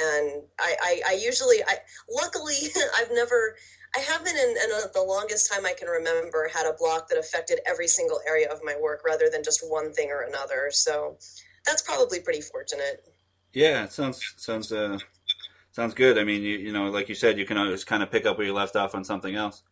And 0.00 0.42
I, 0.58 0.76
I, 0.82 1.02
I 1.08 1.12
usually, 1.14 1.62
I 1.64 1.78
luckily, 2.10 2.56
I've 2.96 3.10
never, 3.12 3.56
I 3.96 4.00
haven't 4.00 4.36
in, 4.36 4.50
in 4.50 4.70
a, 4.72 4.90
the 4.92 5.02
longest 5.02 5.50
time 5.52 5.64
I 5.64 5.72
can 5.72 5.88
remember 5.88 6.48
had 6.52 6.66
a 6.66 6.72
block 6.72 7.08
that 7.08 7.18
affected 7.18 7.60
every 7.66 7.86
single 7.88 8.20
area 8.26 8.50
of 8.50 8.60
my 8.64 8.76
work 8.76 9.02
rather 9.06 9.30
than 9.30 9.44
just 9.44 9.60
one 9.62 9.92
thing 9.92 10.10
or 10.10 10.22
another. 10.22 10.70
So 10.70 11.16
that's 11.64 11.80
probably 11.82 12.20
pretty 12.20 12.40
fortunate. 12.40 13.04
Yeah, 13.54 13.84
it 13.84 13.92
sounds 13.92 14.34
sounds 14.36 14.72
uh, 14.72 14.98
sounds 15.72 15.94
good. 15.94 16.18
I 16.18 16.24
mean, 16.24 16.42
you 16.42 16.58
you 16.58 16.72
know, 16.72 16.90
like 16.90 17.08
you 17.08 17.14
said, 17.14 17.38
you 17.38 17.46
can 17.46 17.56
always 17.56 17.84
kind 17.84 18.02
of 18.02 18.10
pick 18.10 18.26
up 18.26 18.38
where 18.38 18.46
you 18.46 18.52
left 18.54 18.76
off 18.76 18.94
on 18.94 19.04
something 19.04 19.34
else. 19.34 19.62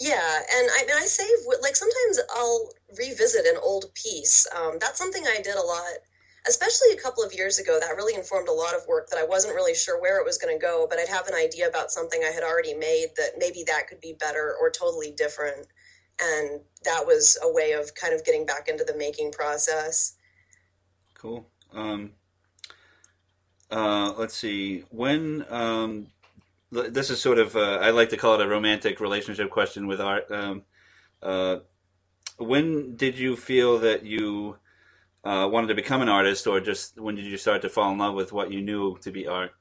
Yeah, 0.00 0.38
and 0.56 0.68
I 0.72 0.84
mean, 0.86 0.96
I 0.96 1.06
save 1.06 1.28
like 1.62 1.76
sometimes 1.76 2.20
I'll 2.34 2.70
revisit 2.98 3.46
an 3.46 3.56
old 3.62 3.94
piece. 3.94 4.46
Um, 4.54 4.78
that's 4.80 4.98
something 4.98 5.24
I 5.26 5.40
did 5.42 5.56
a 5.56 5.62
lot, 5.62 5.92
especially 6.46 6.92
a 6.92 7.00
couple 7.00 7.24
of 7.24 7.32
years 7.32 7.58
ago. 7.58 7.78
That 7.80 7.96
really 7.96 8.14
informed 8.14 8.48
a 8.48 8.52
lot 8.52 8.74
of 8.74 8.86
work 8.86 9.08
that 9.10 9.18
I 9.18 9.24
wasn't 9.24 9.54
really 9.54 9.74
sure 9.74 10.00
where 10.00 10.18
it 10.20 10.26
was 10.26 10.38
going 10.38 10.54
to 10.54 10.60
go, 10.60 10.86
but 10.88 10.98
I'd 10.98 11.08
have 11.08 11.28
an 11.28 11.34
idea 11.34 11.68
about 11.68 11.90
something 11.90 12.22
I 12.22 12.32
had 12.32 12.42
already 12.42 12.74
made 12.74 13.08
that 13.16 13.38
maybe 13.38 13.64
that 13.66 13.88
could 13.88 14.00
be 14.00 14.14
better 14.18 14.56
or 14.60 14.70
totally 14.70 15.12
different, 15.12 15.66
and 16.20 16.60
that 16.84 17.06
was 17.06 17.38
a 17.42 17.52
way 17.52 17.72
of 17.72 17.94
kind 17.94 18.14
of 18.14 18.24
getting 18.24 18.44
back 18.46 18.68
into 18.68 18.84
the 18.84 18.96
making 18.96 19.32
process. 19.32 20.16
Cool. 21.14 21.48
Um, 21.72 22.12
uh, 23.72 24.12
let's 24.18 24.36
see. 24.36 24.84
When 24.90 25.44
um, 25.48 26.08
this 26.70 27.10
is 27.10 27.20
sort 27.20 27.38
of, 27.38 27.56
uh, 27.56 27.78
I 27.80 27.90
like 27.90 28.10
to 28.10 28.16
call 28.16 28.34
it 28.34 28.44
a 28.44 28.48
romantic 28.48 29.00
relationship 29.00 29.50
question 29.50 29.86
with 29.86 30.00
art. 30.00 30.30
Um, 30.30 30.62
uh, 31.22 31.58
when 32.38 32.96
did 32.96 33.18
you 33.18 33.34
feel 33.36 33.78
that 33.78 34.04
you 34.04 34.56
uh, 35.24 35.48
wanted 35.50 35.68
to 35.68 35.74
become 35.74 36.02
an 36.02 36.08
artist, 36.08 36.46
or 36.46 36.60
just 36.60 37.00
when 37.00 37.14
did 37.14 37.24
you 37.24 37.36
start 37.38 37.62
to 37.62 37.68
fall 37.68 37.92
in 37.92 37.98
love 37.98 38.14
with 38.14 38.32
what 38.32 38.52
you 38.52 38.60
knew 38.60 38.98
to 38.98 39.10
be 39.10 39.26
art? 39.26 39.52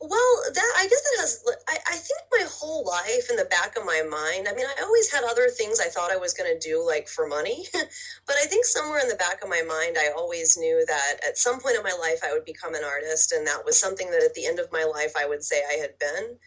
Well, 0.00 0.42
that 0.54 0.72
I 0.78 0.86
guess 0.86 1.02
that 1.02 1.20
has. 1.20 1.44
I, 1.68 1.76
I 1.90 1.96
think 1.96 2.20
my 2.30 2.46
whole 2.48 2.84
life 2.86 3.30
in 3.30 3.36
the 3.36 3.46
back 3.46 3.76
of 3.76 3.84
my 3.84 4.02
mind. 4.02 4.46
I 4.48 4.54
mean, 4.54 4.66
I 4.66 4.82
always 4.82 5.10
had 5.10 5.24
other 5.24 5.48
things 5.48 5.80
I 5.80 5.88
thought 5.88 6.12
I 6.12 6.16
was 6.16 6.34
going 6.34 6.52
to 6.52 6.68
do, 6.68 6.84
like 6.86 7.08
for 7.08 7.26
money. 7.26 7.66
but 7.72 8.36
I 8.40 8.46
think 8.46 8.64
somewhere 8.64 9.00
in 9.00 9.08
the 9.08 9.16
back 9.16 9.42
of 9.42 9.48
my 9.48 9.62
mind, 9.62 9.96
I 9.98 10.10
always 10.16 10.56
knew 10.56 10.84
that 10.86 11.16
at 11.26 11.36
some 11.36 11.58
point 11.58 11.76
in 11.76 11.82
my 11.82 11.96
life 12.00 12.20
I 12.24 12.32
would 12.32 12.44
become 12.44 12.74
an 12.76 12.84
artist, 12.84 13.32
and 13.32 13.44
that 13.48 13.64
was 13.64 13.78
something 13.78 14.08
that 14.12 14.22
at 14.22 14.34
the 14.34 14.46
end 14.46 14.60
of 14.60 14.70
my 14.70 14.84
life 14.84 15.14
I 15.18 15.26
would 15.26 15.42
say 15.42 15.62
I 15.68 15.80
had 15.80 15.98
been. 15.98 16.38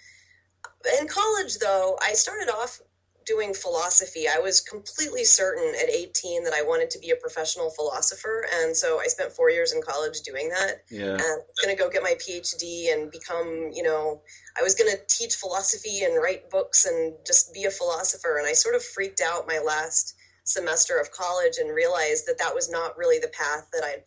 In 1.02 1.08
college, 1.10 1.58
though, 1.60 1.98
I 2.02 2.14
started 2.14 2.50
off 2.50 2.80
doing 3.26 3.54
philosophy, 3.54 4.26
I 4.28 4.40
was 4.40 4.62
completely 4.62 5.24
certain 5.24 5.74
at 5.82 5.90
18 5.90 6.44
that 6.44 6.54
I 6.54 6.62
wanted 6.62 6.90
to 6.92 7.00
be 7.00 7.12
a 7.12 7.16
professional 7.16 7.70
philosopher. 7.70 8.46
And 8.62 8.76
so 8.76 9.00
I 9.00 9.08
spent 9.08 9.32
four 9.32 9.50
years 9.50 9.74
in 9.74 9.82
college 9.82 10.22
doing 10.22 10.50
that. 10.50 10.84
Yeah. 10.90 11.14
And 11.14 11.22
I 11.22 11.36
was 11.38 11.60
going 11.64 11.76
to 11.76 11.82
go 11.82 11.90
get 11.90 12.04
my 12.04 12.16
PhD 12.16 12.94
and 12.94 13.12
become, 13.12 13.72
you 13.74 13.84
know, 13.84 14.22
I 14.58 14.64
was 14.64 14.76
going 14.76 14.92
to 14.92 15.00
teach 15.08 15.36
philosophy 15.36 16.04
and 16.04 16.22
write 16.22 16.50
books 16.50 16.86
and 16.86 17.14
just 17.26 17.54
be 17.54 17.66
a 17.66 17.72
philosopher. 17.72 18.38
And 18.38 18.48
I 18.48 18.54
sort 18.54 18.76
of 18.76 18.84
freaked 18.84 19.22
out 19.22 19.48
my 19.48 19.60
last 19.60 20.16
semester 20.44 21.00
of 21.00 21.12
college 21.12 21.58
and 21.60 21.74
realized 21.74 22.26
that 22.28 22.40
that 22.40 22.54
was 22.54 22.70
not 22.70 22.98
really 22.98 23.20
the 23.20 23.30
path 23.30 23.70
that 23.74 23.84
I 23.84 23.98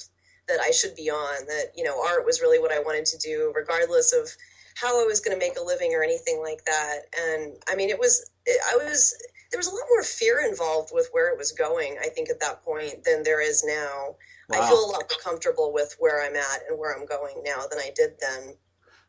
that 0.47 0.61
I 0.61 0.71
should 0.73 0.95
be 0.95 1.11
on. 1.11 1.47
That 1.47 1.73
you 1.77 1.85
know, 1.85 2.03
art 2.03 2.27
was 2.27 2.41
really 2.41 2.59
what 2.59 2.73
I 2.73 2.81
wanted 2.81 3.07
to 3.07 3.19
do, 3.19 3.53
regardless 3.55 4.13
of 4.13 4.29
how 4.75 5.01
I 5.01 5.07
was 5.07 5.21
going 5.21 5.39
to 5.39 5.45
make 5.45 5.59
a 5.59 5.63
living 5.63 5.95
or 5.95 6.03
anything 6.03 6.41
like 6.43 6.65
that. 6.65 7.03
And 7.19 7.55
I 7.69 7.77
mean, 7.77 7.91
it 7.91 7.99
was, 7.99 8.31
it, 8.47 8.61
I 8.71 8.77
was, 8.77 9.17
there 9.51 9.59
was 9.59 9.69
a 9.69 9.75
lot 9.75 9.85
more 9.91 10.03
fear 10.03 10.45
involved 10.49 10.91
with 10.93 11.09
where 11.13 11.33
it 11.33 11.39
was 11.39 11.53
going, 11.53 11.97
I 12.03 12.09
think, 12.09 12.29
at 12.29 12.41
that 12.41 12.63
point 12.65 13.05
than 13.05 13.23
there 13.23 13.41
is 13.41 13.65
now. 13.65 14.17
Wow. 14.49 14.61
I 14.61 14.69
feel 14.69 14.85
a 14.85 14.91
lot 14.91 15.05
more 15.11 15.21
comfortable 15.23 15.73
with 15.73 15.95
where 15.99 16.25
I'm 16.25 16.37
at 16.37 16.63
and 16.69 16.79
where 16.79 16.95
I'm 16.95 17.07
going 17.07 17.43
now 17.45 17.63
than 17.71 17.79
I 17.79 17.91
did 17.95 18.15
then. 18.21 18.55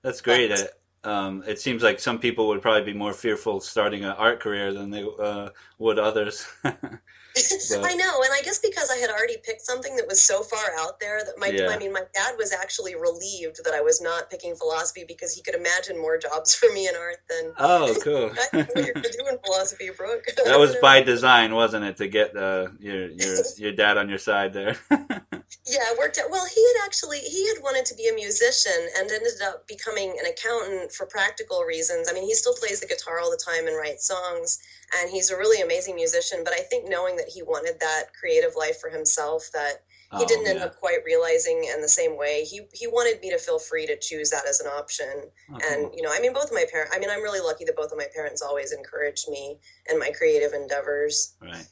That's 0.01 0.21
great. 0.21 0.51
But, 0.51 1.09
um, 1.09 1.43
it 1.47 1.59
seems 1.59 1.83
like 1.83 1.99
some 1.99 2.19
people 2.19 2.47
would 2.47 2.61
probably 2.61 2.91
be 2.91 2.97
more 2.97 3.13
fearful 3.13 3.59
starting 3.59 4.03
an 4.03 4.11
art 4.11 4.39
career 4.39 4.73
than 4.73 4.89
they 4.89 5.05
uh, 5.19 5.49
would 5.77 5.99
others. 5.99 6.47
I 7.37 7.95
know, 7.95 8.21
and 8.23 8.33
I 8.33 8.41
guess 8.43 8.59
because 8.59 8.89
I 8.89 8.95
had 8.97 9.09
already 9.09 9.35
picked 9.43 9.61
something 9.61 9.95
that 9.97 10.07
was 10.07 10.21
so 10.21 10.41
far 10.41 10.71
out 10.79 10.99
there 10.99 11.23
that 11.25 11.33
my 11.37 11.47
yeah. 11.47 11.69
I 11.69 11.77
mean, 11.77 11.91
my 11.91 12.03
dad 12.13 12.35
was 12.37 12.53
actually 12.53 12.95
relieved 12.95 13.63
that 13.65 13.73
I 13.73 13.81
was 13.81 14.01
not 14.01 14.29
picking 14.29 14.55
philosophy 14.55 15.03
because 15.05 15.33
he 15.33 15.41
could 15.41 15.55
imagine 15.55 15.99
more 15.99 16.17
jobs 16.17 16.55
for 16.59 16.71
me 16.73 16.87
in 16.87 16.95
art 16.95 17.17
than 17.29 17.53
oh, 17.59 17.95
cool. 18.01 18.29
what 18.51 18.75
you're 18.75 18.93
doing 18.93 19.37
philosophy, 19.45 19.89
Brooke. 19.95 20.25
that 20.45 20.59
was 20.59 20.75
by 20.81 21.01
design, 21.01 21.53
wasn't 21.53 21.83
it, 21.83 21.97
to 21.97 22.07
get 22.07 22.35
uh, 22.35 22.67
your 22.79 23.09
your 23.09 23.37
your 23.57 23.71
dad 23.73 23.97
on 23.97 24.07
your 24.07 24.17
side 24.19 24.53
there? 24.53 24.77
yeah, 24.89 25.91
it 25.91 25.99
worked 25.99 26.17
out. 26.17 26.31
Well, 26.31 26.45
he 26.45 26.65
had 26.73 26.85
actually 26.85 27.19
he 27.19 27.47
had 27.49 27.61
wanted 27.61 27.85
to 27.85 27.95
be 27.95 28.07
a 28.07 28.13
musician 28.13 28.87
and 28.97 29.11
ended 29.11 29.41
up 29.43 29.67
becoming 29.67 30.15
an 30.19 30.25
accountant 30.31 30.93
for 30.93 31.05
practical 31.05 31.63
reasons. 31.63 32.07
I 32.09 32.13
mean, 32.13 32.23
he 32.23 32.33
still 32.33 32.55
plays 32.55 32.79
the 32.79 32.87
guitar 32.87 33.19
all 33.19 33.29
the 33.29 33.41
time 33.43 33.67
and 33.67 33.75
writes 33.75 34.07
songs 34.07 34.59
and 34.97 35.09
he's 35.09 35.31
a 35.31 35.37
really 35.37 35.61
amazing 35.61 35.95
musician. 35.95 36.43
But 36.43 36.53
I 36.53 36.61
think 36.61 36.89
knowing 36.89 37.15
that 37.17 37.29
he 37.29 37.43
wanted 37.43 37.79
that 37.79 38.13
creative 38.19 38.55
life 38.55 38.79
for 38.79 38.89
himself, 38.89 39.49
that 39.53 39.83
he 40.17 40.23
oh, 40.23 40.27
didn't 40.27 40.47
end 40.47 40.59
up 40.59 40.75
quite 40.75 40.99
realizing 41.05 41.69
in 41.73 41.81
the 41.81 41.89
same 41.89 42.17
way. 42.17 42.43
He 42.43 42.61
he 42.73 42.87
wanted 42.87 43.21
me 43.21 43.31
to 43.31 43.37
feel 43.37 43.59
free 43.59 43.85
to 43.87 43.97
choose 43.97 44.29
that 44.29 44.47
as 44.47 44.59
an 44.59 44.67
option. 44.67 45.29
Oh, 45.51 45.59
and 45.69 45.91
you 45.95 46.01
know, 46.01 46.11
I 46.11 46.19
mean, 46.19 46.33
both 46.33 46.45
of 46.45 46.53
my 46.53 46.65
parents. 46.71 46.93
I 46.95 46.99
mean, 46.99 47.09
I'm 47.09 47.23
really 47.23 47.41
lucky 47.41 47.65
that 47.65 47.75
both 47.75 47.91
of 47.91 47.97
my 47.97 48.07
parents 48.13 48.41
always 48.41 48.71
encouraged 48.71 49.29
me 49.29 49.57
in 49.89 49.99
my 49.99 50.11
creative 50.11 50.53
endeavors. 50.53 51.35
Right. 51.41 51.67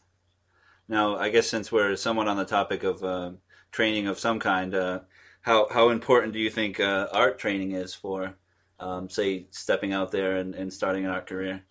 Now, 0.87 1.15
I 1.15 1.29
guess 1.29 1.47
since 1.47 1.71
we're 1.71 1.95
somewhat 1.95 2.27
on 2.27 2.37
the 2.37 2.45
topic 2.45 2.83
of 2.83 3.03
uh, 3.03 3.31
training 3.71 4.07
of 4.07 4.19
some 4.19 4.39
kind, 4.39 4.75
uh, 4.75 4.99
how 5.41 5.67
how 5.71 5.89
important 5.89 6.33
do 6.33 6.39
you 6.39 6.49
think 6.49 6.79
uh, 6.79 7.07
art 7.11 7.39
training 7.39 7.71
is 7.71 7.93
for, 7.93 8.35
um, 8.79 9.09
say, 9.09 9.47
stepping 9.51 9.93
out 9.93 10.11
there 10.11 10.37
and, 10.37 10.55
and 10.55 10.73
starting 10.73 11.05
an 11.05 11.11
art 11.11 11.27
career? 11.27 11.63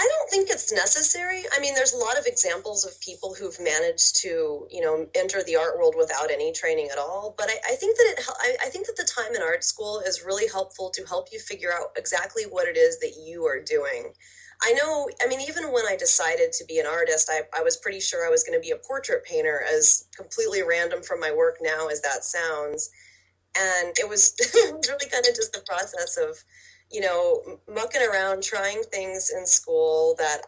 I 0.00 0.06
don't 0.06 0.30
think 0.30 0.48
it's 0.48 0.72
necessary. 0.72 1.42
I 1.52 1.58
mean, 1.58 1.74
there's 1.74 1.92
a 1.92 1.98
lot 1.98 2.16
of 2.16 2.26
examples 2.26 2.86
of 2.86 3.00
people 3.00 3.34
who've 3.34 3.58
managed 3.58 4.20
to, 4.22 4.68
you 4.70 4.80
know, 4.80 5.08
enter 5.16 5.42
the 5.42 5.56
art 5.56 5.76
world 5.76 5.96
without 5.98 6.30
any 6.30 6.52
training 6.52 6.88
at 6.92 6.98
all. 6.98 7.34
But 7.36 7.48
I, 7.50 7.72
I 7.72 7.74
think 7.74 7.96
that 7.96 8.14
it, 8.16 8.24
I, 8.40 8.66
I, 8.66 8.68
think 8.68 8.86
that 8.86 8.96
the 8.96 9.10
time 9.12 9.34
in 9.34 9.42
art 9.42 9.64
school 9.64 10.00
is 10.06 10.22
really 10.24 10.46
helpful 10.46 10.90
to 10.90 11.04
help 11.04 11.28
you 11.32 11.40
figure 11.40 11.72
out 11.72 11.88
exactly 11.96 12.44
what 12.44 12.68
it 12.68 12.76
is 12.76 13.00
that 13.00 13.14
you 13.20 13.44
are 13.46 13.60
doing. 13.60 14.12
I 14.62 14.72
know, 14.72 15.08
I 15.20 15.26
mean, 15.26 15.40
even 15.40 15.72
when 15.72 15.86
I 15.86 15.96
decided 15.96 16.52
to 16.52 16.64
be 16.64 16.78
an 16.78 16.86
artist, 16.86 17.28
I, 17.32 17.42
I 17.58 17.62
was 17.62 17.76
pretty 17.76 18.00
sure 18.00 18.24
I 18.24 18.30
was 18.30 18.44
going 18.44 18.58
to 18.58 18.64
be 18.64 18.70
a 18.70 18.76
portrait 18.76 19.24
painter, 19.24 19.64
as 19.72 20.06
completely 20.16 20.62
random 20.62 21.02
from 21.02 21.18
my 21.18 21.32
work 21.32 21.58
now 21.60 21.88
as 21.88 22.02
that 22.02 22.22
sounds. 22.22 22.90
And 23.56 23.96
it 23.98 24.08
was 24.08 24.36
really 24.54 25.10
kind 25.10 25.26
of 25.26 25.34
just 25.34 25.52
the 25.52 25.64
process 25.66 26.16
of 26.16 26.38
you 26.90 27.00
know, 27.00 27.58
mucking 27.72 28.02
around, 28.02 28.42
trying 28.42 28.82
things 28.84 29.30
in 29.36 29.46
school 29.46 30.14
that, 30.18 30.42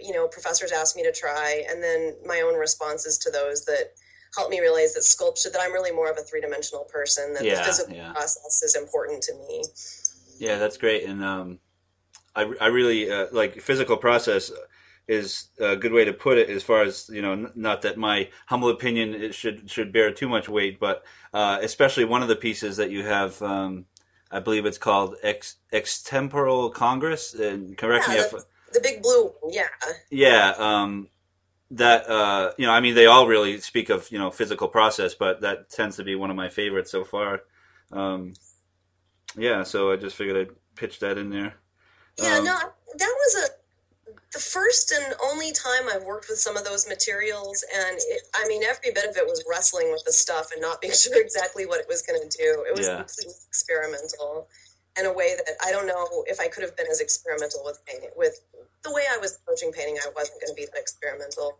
you 0.00 0.12
know, 0.12 0.26
professors 0.26 0.72
asked 0.72 0.96
me 0.96 1.02
to 1.02 1.12
try, 1.12 1.64
and 1.68 1.82
then 1.82 2.16
my 2.26 2.40
own 2.40 2.54
responses 2.54 3.18
to 3.18 3.30
those 3.30 3.64
that 3.66 3.92
helped 4.34 4.50
me 4.50 4.60
realize 4.60 4.94
that 4.94 5.02
sculpture, 5.02 5.50
that 5.50 5.60
I'm 5.60 5.72
really 5.72 5.92
more 5.92 6.10
of 6.10 6.18
a 6.18 6.22
three 6.22 6.40
dimensional 6.40 6.84
person, 6.84 7.32
that 7.34 7.44
yeah, 7.44 7.56
the 7.56 7.62
physical 7.62 7.94
yeah. 7.94 8.12
process 8.12 8.62
is 8.62 8.76
important 8.76 9.22
to 9.22 9.34
me. 9.34 9.64
Yeah, 10.38 10.58
that's 10.58 10.76
great. 10.76 11.04
And 11.04 11.22
um, 11.22 11.60
I, 12.34 12.52
I 12.60 12.66
really 12.66 13.10
uh, 13.10 13.26
like 13.32 13.60
physical 13.60 13.96
process 13.96 14.50
is 15.06 15.48
a 15.60 15.76
good 15.76 15.92
way 15.92 16.04
to 16.04 16.12
put 16.12 16.38
it 16.38 16.48
as 16.48 16.62
far 16.62 16.82
as 16.82 17.10
you 17.12 17.20
know 17.20 17.50
not 17.54 17.82
that 17.82 17.98
my 17.98 18.28
humble 18.46 18.70
opinion 18.70 19.14
it 19.14 19.34
should 19.34 19.70
should 19.70 19.92
bear 19.92 20.10
too 20.10 20.28
much 20.28 20.48
weight 20.48 20.80
but 20.80 21.04
uh, 21.34 21.58
especially 21.60 22.06
one 22.06 22.22
of 22.22 22.28
the 22.28 22.36
pieces 22.36 22.78
that 22.78 22.90
you 22.90 23.02
have 23.04 23.40
um, 23.42 23.84
I 24.34 24.40
believe 24.40 24.66
it's 24.66 24.78
called 24.78 25.14
Ex 25.22 25.56
Extemporal 25.72 26.74
Congress. 26.74 27.34
And 27.34 27.78
correct 27.78 28.06
yeah, 28.08 28.14
me 28.14 28.20
if 28.20 28.32
the 28.72 28.80
big 28.82 29.00
blue, 29.00 29.32
yeah, 29.48 29.68
yeah. 30.10 30.52
Um, 30.58 31.08
that 31.70 32.10
uh, 32.10 32.52
you 32.58 32.66
know, 32.66 32.72
I 32.72 32.80
mean, 32.80 32.96
they 32.96 33.06
all 33.06 33.28
really 33.28 33.60
speak 33.60 33.90
of 33.90 34.10
you 34.10 34.18
know 34.18 34.32
physical 34.32 34.66
process, 34.66 35.14
but 35.14 35.42
that 35.42 35.70
tends 35.70 35.96
to 35.96 36.04
be 36.04 36.16
one 36.16 36.30
of 36.30 36.36
my 36.36 36.48
favorites 36.48 36.90
so 36.90 37.04
far. 37.04 37.42
Um, 37.92 38.34
yeah, 39.36 39.62
so 39.62 39.92
I 39.92 39.96
just 39.96 40.16
figured 40.16 40.36
I'd 40.36 40.56
pitch 40.74 40.98
that 40.98 41.16
in 41.16 41.30
there. 41.30 41.54
Yeah, 42.20 42.38
um, 42.38 42.44
no, 42.44 42.58
that 42.58 43.14
was 43.18 43.44
a 43.44 43.63
the 44.34 44.40
first 44.40 44.90
and 44.90 45.14
only 45.22 45.52
time 45.52 45.88
I've 45.90 46.02
worked 46.02 46.26
with 46.28 46.38
some 46.38 46.56
of 46.56 46.64
those 46.64 46.88
materials, 46.88 47.64
and 47.72 47.96
it, 47.96 48.22
I 48.34 48.46
mean, 48.48 48.64
every 48.64 48.90
bit 48.90 49.08
of 49.08 49.16
it 49.16 49.24
was 49.24 49.44
wrestling 49.48 49.92
with 49.92 50.04
the 50.04 50.12
stuff 50.12 50.50
and 50.52 50.60
not 50.60 50.80
being 50.80 50.92
sure 51.04 51.20
exactly 51.20 51.66
what 51.66 51.80
it 51.80 51.86
was 51.88 52.02
going 52.02 52.20
to 52.20 52.28
do. 52.36 52.64
It 52.68 52.76
was 52.76 52.86
yeah. 52.86 52.96
completely 52.96 53.34
experimental 53.46 54.48
in 54.98 55.06
a 55.06 55.12
way 55.12 55.34
that 55.36 55.54
I 55.64 55.70
don't 55.70 55.86
know 55.86 56.24
if 56.26 56.40
I 56.40 56.48
could 56.48 56.62
have 56.62 56.76
been 56.76 56.86
as 56.90 57.00
experimental 57.00 57.62
with 57.64 57.80
painting. 57.86 58.10
With 58.16 58.40
the 58.82 58.92
way 58.92 59.02
I 59.10 59.18
was 59.18 59.38
approaching 59.38 59.72
painting, 59.72 59.98
I 60.04 60.10
wasn't 60.14 60.40
going 60.40 60.50
to 60.50 60.54
be 60.54 60.66
that 60.66 60.80
experimental. 60.80 61.58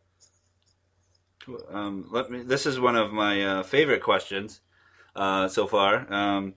Um, 1.70 2.08
let 2.10 2.30
me. 2.30 2.42
This 2.42 2.66
is 2.66 2.80
one 2.80 2.96
of 2.96 3.12
my 3.12 3.44
uh, 3.44 3.62
favorite 3.62 4.02
questions 4.02 4.60
uh, 5.14 5.46
so 5.46 5.68
far. 5.68 6.12
Um, 6.12 6.54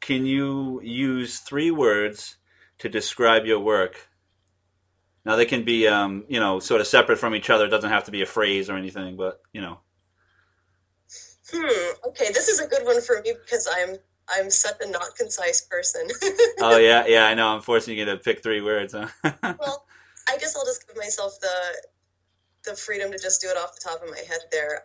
can 0.00 0.24
you 0.24 0.80
use 0.82 1.40
three 1.40 1.72
words 1.72 2.36
to 2.78 2.88
describe 2.88 3.44
your 3.44 3.58
work 3.58 4.08
now 5.28 5.36
they 5.36 5.44
can 5.44 5.62
be, 5.62 5.86
um, 5.86 6.24
you 6.26 6.40
know, 6.40 6.58
sort 6.58 6.80
of 6.80 6.86
separate 6.86 7.18
from 7.18 7.34
each 7.34 7.50
other. 7.50 7.66
It 7.66 7.68
doesn't 7.68 7.90
have 7.90 8.04
to 8.04 8.10
be 8.10 8.22
a 8.22 8.26
phrase 8.26 8.70
or 8.70 8.78
anything, 8.78 9.14
but 9.14 9.42
you 9.52 9.60
know. 9.60 9.78
Hmm. 11.52 12.08
Okay, 12.08 12.32
this 12.32 12.48
is 12.48 12.60
a 12.60 12.66
good 12.66 12.86
one 12.86 13.02
for 13.02 13.20
me 13.20 13.34
because 13.44 13.68
I'm 13.70 13.96
I'm 14.30 14.48
such 14.48 14.76
a 14.80 14.90
not 14.90 15.14
concise 15.18 15.60
person. 15.60 16.08
oh 16.60 16.78
yeah, 16.78 17.04
yeah, 17.06 17.26
I 17.26 17.34
know. 17.34 17.48
I'm 17.48 17.60
forcing 17.60 17.98
you 17.98 18.06
to 18.06 18.16
pick 18.16 18.42
three 18.42 18.62
words. 18.62 18.94
Huh? 18.94 19.08
well, 19.42 19.84
I 20.30 20.38
guess 20.38 20.56
I'll 20.56 20.64
just 20.64 20.88
give 20.88 20.96
myself 20.96 21.38
the 21.42 22.70
the 22.70 22.74
freedom 22.74 23.12
to 23.12 23.18
just 23.18 23.42
do 23.42 23.48
it 23.48 23.58
off 23.58 23.74
the 23.74 23.86
top 23.86 24.02
of 24.02 24.08
my 24.08 24.22
head 24.26 24.40
there. 24.50 24.82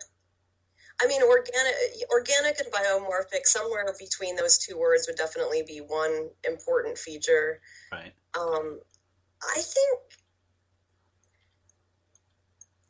I 1.02 1.08
mean, 1.08 1.24
organic, 1.24 1.74
organic 2.12 2.60
and 2.60 2.68
biomorphic. 2.70 3.46
Somewhere 3.46 3.86
between 3.98 4.36
those 4.36 4.58
two 4.58 4.78
words 4.78 5.08
would 5.08 5.16
definitely 5.16 5.64
be 5.66 5.78
one 5.78 6.28
important 6.46 6.98
feature. 6.98 7.62
Right. 7.94 8.12
Um, 8.38 8.82
I 9.42 9.60
think 9.60 10.00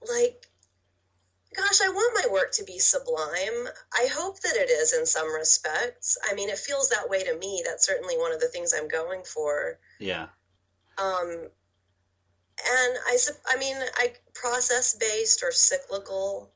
like 0.10 0.48
gosh, 1.55 1.81
I 1.81 1.89
want 1.89 2.19
my 2.24 2.31
work 2.31 2.51
to 2.53 2.63
be 2.63 2.79
sublime. 2.79 3.67
I 3.93 4.07
hope 4.12 4.39
that 4.41 4.55
it 4.55 4.69
is 4.69 4.93
in 4.93 5.05
some 5.05 5.33
respects. 5.33 6.17
I 6.29 6.33
mean, 6.33 6.50
it 6.50 6.57
feels 6.57 6.89
that 6.89 7.10
way 7.10 7.24
to 7.24 7.38
me. 7.38 7.63
That's 7.65 7.86
certainly 7.86 8.17
one 8.17 8.33
of 8.33 8.39
the 8.39 8.48
things 8.48 8.74
I'm 8.74 8.88
going 8.88 9.24
for. 9.24 9.77
Yeah. 10.00 10.27
Um, 10.98 11.29
and 11.29 12.98
I, 13.07 13.17
I 13.50 13.57
mean, 13.57 13.77
I 13.98 14.13
process 14.33 14.95
based 14.95 15.43
or 15.43 15.51
cyclical. 15.51 16.51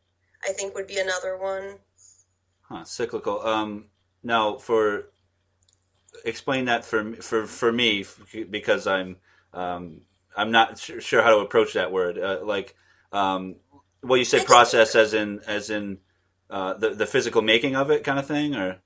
I 0.48 0.52
think 0.54 0.76
would 0.76 0.88
be 0.88 0.98
another 0.98 1.38
one. 1.38 1.76
Huh, 2.62 2.84
cyclical. 2.84 3.42
Um, 3.42 3.86
now 4.24 4.58
for 4.58 5.10
explain 6.26 6.66
that 6.66 6.84
for 6.84 7.14
for 7.16 7.46
for 7.46 7.72
me 7.72 8.04
because 8.50 8.88
I'm 8.88 9.18
um 9.54 10.02
I'm 10.36 10.52
not 10.52 10.78
sure 10.78 11.22
how 11.22 11.32
to 11.32 11.38
approach 11.38 11.74
that 11.74 11.92
word. 11.92 12.20
Uh, 12.20 12.40
like 12.44 12.76
um, 13.12 13.56
well, 14.04 14.18
you 14.18 14.26
say 14.26 14.44
process 14.44 14.96
as 14.96 15.14
in 15.14 15.42
as 15.48 15.70
in 15.70 16.00
uh, 16.50 16.74
the 16.74 16.90
the 16.92 17.06
physical 17.06 17.42
making 17.42 17.76
of 17.76 17.92
it, 17.92 18.04
kind 18.04 18.20
of 18.20 18.28
thing, 18.28 18.56
or? 18.56 18.78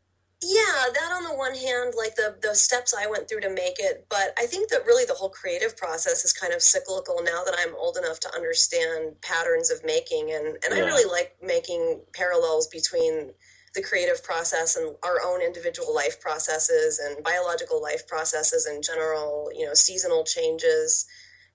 Yeah, 0.44 0.86
that 0.96 1.12
on 1.14 1.24
the 1.24 1.36
one 1.36 1.54
hand, 1.54 1.94
like 1.96 2.16
the 2.16 2.36
the 2.42 2.56
steps 2.56 2.96
I 2.98 3.06
went 3.08 3.30
through 3.30 3.42
to 3.42 3.50
make 3.50 3.78
it, 3.78 4.08
but 4.10 4.34
I 4.40 4.48
think 4.48 4.70
that 4.70 4.86
really 4.88 5.06
the 5.06 5.14
whole 5.14 5.30
creative 5.30 5.78
process 5.78 6.26
is 6.26 6.34
kind 6.34 6.54
of 6.54 6.64
cyclical 6.64 7.22
now 7.24 7.44
that 7.44 7.56
I'm 7.60 7.76
old 7.76 7.98
enough 7.98 8.20
to 8.22 8.36
understand 8.36 9.22
patterns 9.22 9.70
of 9.70 9.86
making 9.86 10.32
and 10.32 10.58
and 10.64 10.74
I 10.74 10.80
really 10.80 11.10
like 11.10 11.36
making 11.44 12.02
parallels 12.14 12.68
between 12.68 13.32
the 13.74 13.82
creative 13.82 14.24
process 14.24 14.76
and 14.76 14.96
our 15.04 15.20
own 15.24 15.42
individual 15.42 15.94
life 15.94 16.20
processes 16.20 17.00
and 17.00 17.24
biological 17.24 17.82
life 17.82 18.08
processes 18.08 18.68
in 18.68 18.82
general, 18.82 19.50
you 19.56 19.66
know, 19.66 19.74
seasonal 19.74 20.24
changes, 20.26 21.06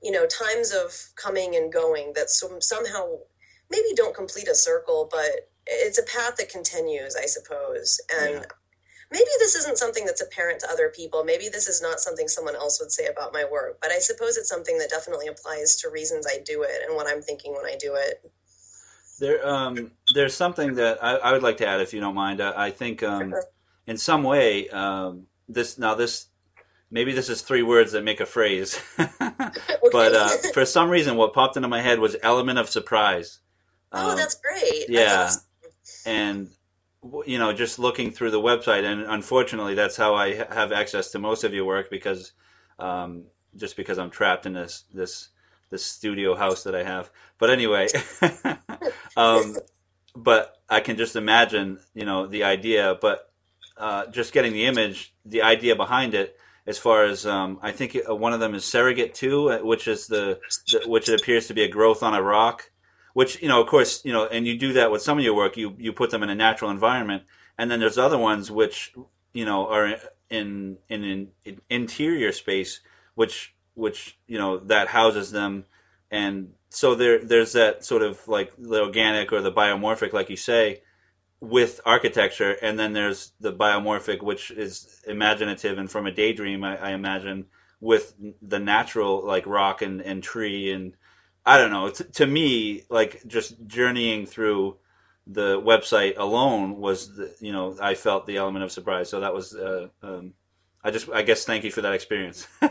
you 0.07 0.13
know, 0.13 0.25
times 0.25 0.73
of 0.73 0.93
coming 1.17 1.57
and 1.57 1.73
going 1.73 2.13
that 2.15 2.31
some, 2.31 2.61
somehow 2.61 3.05
maybe 3.73 3.89
don't 3.97 4.15
complete 4.15 4.47
a 4.47 4.55
circle, 4.55 5.09
but 5.11 5.51
it's 5.67 5.99
a 5.99 6.05
path 6.05 6.37
that 6.37 6.49
continues, 6.49 7.17
I 7.17 7.27
suppose. 7.27 8.01
And 8.17 8.35
Yeah. 8.35 8.45
maybe 9.11 9.31
this 9.41 9.57
isn't 9.57 9.79
something 9.79 10.07
that's 10.07 10.21
apparent 10.21 10.61
to 10.61 10.71
other 10.71 10.93
people. 10.95 11.25
Maybe 11.25 11.49
this 11.49 11.67
is 11.67 11.83
not 11.83 11.99
something 11.99 12.29
someone 12.29 12.55
else 12.55 12.79
would 12.81 12.93
say 12.93 13.07
about 13.07 13.33
my 13.33 13.45
work, 13.51 13.79
but 13.83 13.91
I 13.91 13.99
suppose 13.99 14.37
it's 14.37 14.49
something 14.49 14.79
that 14.79 14.91
definitely 14.91 15.27
applies 15.27 15.75
to 15.81 15.91
reasons 15.91 16.25
I 16.25 16.39
do 16.45 16.63
it 16.63 16.83
and 16.87 16.95
what 16.95 17.09
I'm 17.09 17.21
thinking 17.21 17.53
when 17.53 17.67
I 17.67 17.77
do 17.77 17.97
it. 17.97 18.31
There, 19.19 19.45
um, 19.45 19.91
there's 20.15 20.35
something 20.35 20.77
that 20.77 21.03
I, 21.03 21.17
I 21.17 21.33
would 21.33 21.43
like 21.43 21.57
to 21.57 21.67
add, 21.67 21.81
if 21.81 21.93
you 21.93 22.01
don't 22.01 22.15
mind. 22.15 22.41
I, 22.41 22.67
I 22.67 22.71
think, 22.71 23.03
um, 23.03 23.35
in 23.89 23.99
some 23.99 24.23
way, 24.23 24.69
um, 24.69 25.27
this 25.49 25.79
now 25.79 25.95
this 25.95 26.27
maybe 26.91 27.13
this 27.13 27.29
is 27.29 27.43
three 27.43 27.63
words 27.63 27.93
that 27.93 28.05
make 28.05 28.21
a 28.21 28.27
phrase, 28.27 28.81
but 29.93 30.15
uh, 30.15 30.29
for 30.55 30.65
some 30.65 30.91
reason, 30.91 31.17
what 31.17 31.35
popped 31.35 31.57
into 31.57 31.69
my 31.69 31.83
head 31.83 31.99
was 32.01 32.17
element 32.23 32.59
of 32.59 32.69
surprise. 32.71 33.41
oh, 33.93 34.11
Um, 34.13 34.17
that's 34.17 34.37
great. 34.37 34.87
Yeah. 34.89 35.31
and 36.07 36.51
you 37.27 37.39
know 37.39 37.53
just 37.53 37.79
looking 37.79 38.11
through 38.11 38.31
the 38.31 38.41
website 38.41 38.85
and 38.85 39.03
unfortunately 39.03 39.75
that's 39.75 39.97
how 39.97 40.15
i 40.15 40.35
have 40.35 40.73
access 40.73 41.11
to 41.13 41.19
most 41.19 41.45
of 41.45 41.55
your 41.55 41.65
work 41.65 41.91
because 41.91 42.33
um, 42.79 43.25
just 43.57 43.77
because 43.77 43.99
i'm 43.99 44.11
trapped 44.11 44.47
in 44.47 44.53
this 44.55 44.85
this 44.93 45.29
this 45.71 45.85
studio 45.85 46.35
house 46.35 46.65
that 46.65 46.75
i 46.75 46.83
have 46.85 47.11
but 47.39 47.51
anyway 47.51 47.89
um, 49.17 49.57
but 50.17 50.59
i 50.69 50.81
can 50.81 50.97
just 50.97 51.17
imagine 51.17 51.79
you 51.95 52.05
know 52.05 52.27
the 52.27 52.45
idea 52.45 52.99
but 53.01 53.33
uh, 53.79 54.07
just 54.09 54.33
getting 54.33 54.53
the 54.53 54.67
image 54.67 55.15
the 55.25 55.43
idea 55.43 55.77
behind 55.77 56.15
it 56.15 56.37
as 56.67 56.79
far 56.79 57.05
as 57.05 57.27
um, 57.27 57.59
i 57.63 57.73
think 57.73 57.97
uh, 58.09 58.15
one 58.15 58.33
of 58.33 58.41
them 58.41 58.55
is 58.55 58.65
surrogate 58.65 59.15
2 59.15 59.51
uh, 59.51 59.59
which 59.59 59.89
is 59.89 60.07
the, 60.07 60.39
the 60.73 60.83
which 60.87 61.09
it 61.09 61.21
appears 61.21 61.47
to 61.47 61.55
be 61.55 61.63
a 61.63 61.69
growth 61.69 62.03
on 62.03 62.15
a 62.15 62.23
rock 62.23 62.71
which 63.17 63.41
you 63.41 63.49
know 63.49 63.63
of 63.63 63.67
course 63.67 64.05
you 64.05 64.13
know 64.13 64.27
and 64.27 64.47
you 64.47 64.59
do 64.59 64.75
that 64.75 64.91
with 64.91 65.01
some 65.01 65.17
of 65.17 65.25
your 65.25 65.35
work. 65.35 65.57
You 65.57 65.75
you 65.79 65.91
put 65.95 66.11
them 66.11 66.23
in 66.23 66.29
a 66.29 66.35
natural 66.35 66.71
environment. 66.71 67.23
And 67.57 67.71
then 67.71 67.81
there's 67.81 67.97
other 67.97 68.19
ones 68.19 68.51
which 68.51 68.93
you 69.33 69.47
know 69.47 69.69
are 69.69 69.97
in 70.29 70.77
in 70.91 71.03
an 71.03 71.29
in 71.47 71.61
interior 71.71 72.31
space 72.31 72.81
which 73.15 73.55
which 73.73 74.19
you 74.27 74.37
know 74.37 74.59
that 74.59 74.89
houses 74.89 75.31
them. 75.31 75.65
And 76.11 76.51
so 76.69 76.95
there 76.95 77.25
there's 77.25 77.55
that 77.55 77.87
sort 77.87 78.03
of 78.03 78.29
like 78.29 78.53
the 78.59 78.83
organic 78.83 79.33
or 79.33 79.41
the 79.41 79.51
biomorphic 79.51 80.13
like 80.13 80.29
you 80.29 80.37
say 80.37 80.83
with 81.41 81.81
architecture 81.85 82.57
and 82.63 82.79
then 82.79 82.93
there's 82.93 83.33
the 83.41 83.53
biomorphic 83.53 84.23
which 84.23 84.51
is 84.51 85.03
imaginative 85.07 85.77
and 85.79 85.91
from 85.91 86.07
a 86.07 86.11
daydream 86.11 86.65
i, 86.65 86.77
I 86.79 86.91
imagine 86.93 87.45
with 87.81 88.15
the 88.41 88.59
natural 88.59 89.25
like 89.25 89.47
rock 89.47 89.83
and, 89.83 90.01
and 90.01 90.23
tree 90.23 90.73
and 90.73 90.95
I 91.47 91.59
don't 91.59 91.71
know. 91.71 91.89
T- 91.91 92.05
to 92.05 92.27
me, 92.27 92.83
like 92.91 93.23
just 93.27 93.55
journeying 93.67 94.27
through 94.27 94.77
the 95.29 95.61
website 95.61 96.19
alone 96.19 96.79
was, 96.79 97.15
the, 97.15 97.35
you 97.41 97.53
know, 97.53 97.77
I 97.81 97.95
felt 97.95 98.27
the 98.27 98.37
element 98.37 98.65
of 98.65 98.73
surprise. 98.73 99.09
So 99.09 99.21
that 99.21 99.33
was, 99.33 99.55
uh, 99.55 99.89
um, 100.03 100.35
I 100.83 100.91
just, 100.91 101.09
I 101.09 101.23
guess, 101.23 101.45
thank 101.45 101.63
you 101.63 101.71
for 101.71 101.83
that 101.83 101.95
experience. 101.95 102.49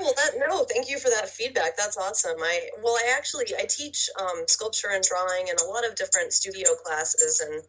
Well, 0.00 0.12
that 0.16 0.32
no, 0.48 0.64
thank 0.64 0.90
you 0.90 0.98
for 0.98 1.08
that 1.10 1.28
feedback. 1.28 1.76
That's 1.76 1.96
awesome. 1.96 2.36
I 2.40 2.68
well, 2.82 2.94
I 2.94 3.14
actually 3.16 3.44
I 3.56 3.64
teach 3.64 4.10
um, 4.20 4.44
sculpture 4.48 4.88
and 4.90 5.04
drawing 5.04 5.48
and 5.48 5.58
a 5.60 5.66
lot 5.66 5.86
of 5.86 5.94
different 5.94 6.32
studio 6.32 6.70
classes, 6.84 7.40
and 7.40 7.62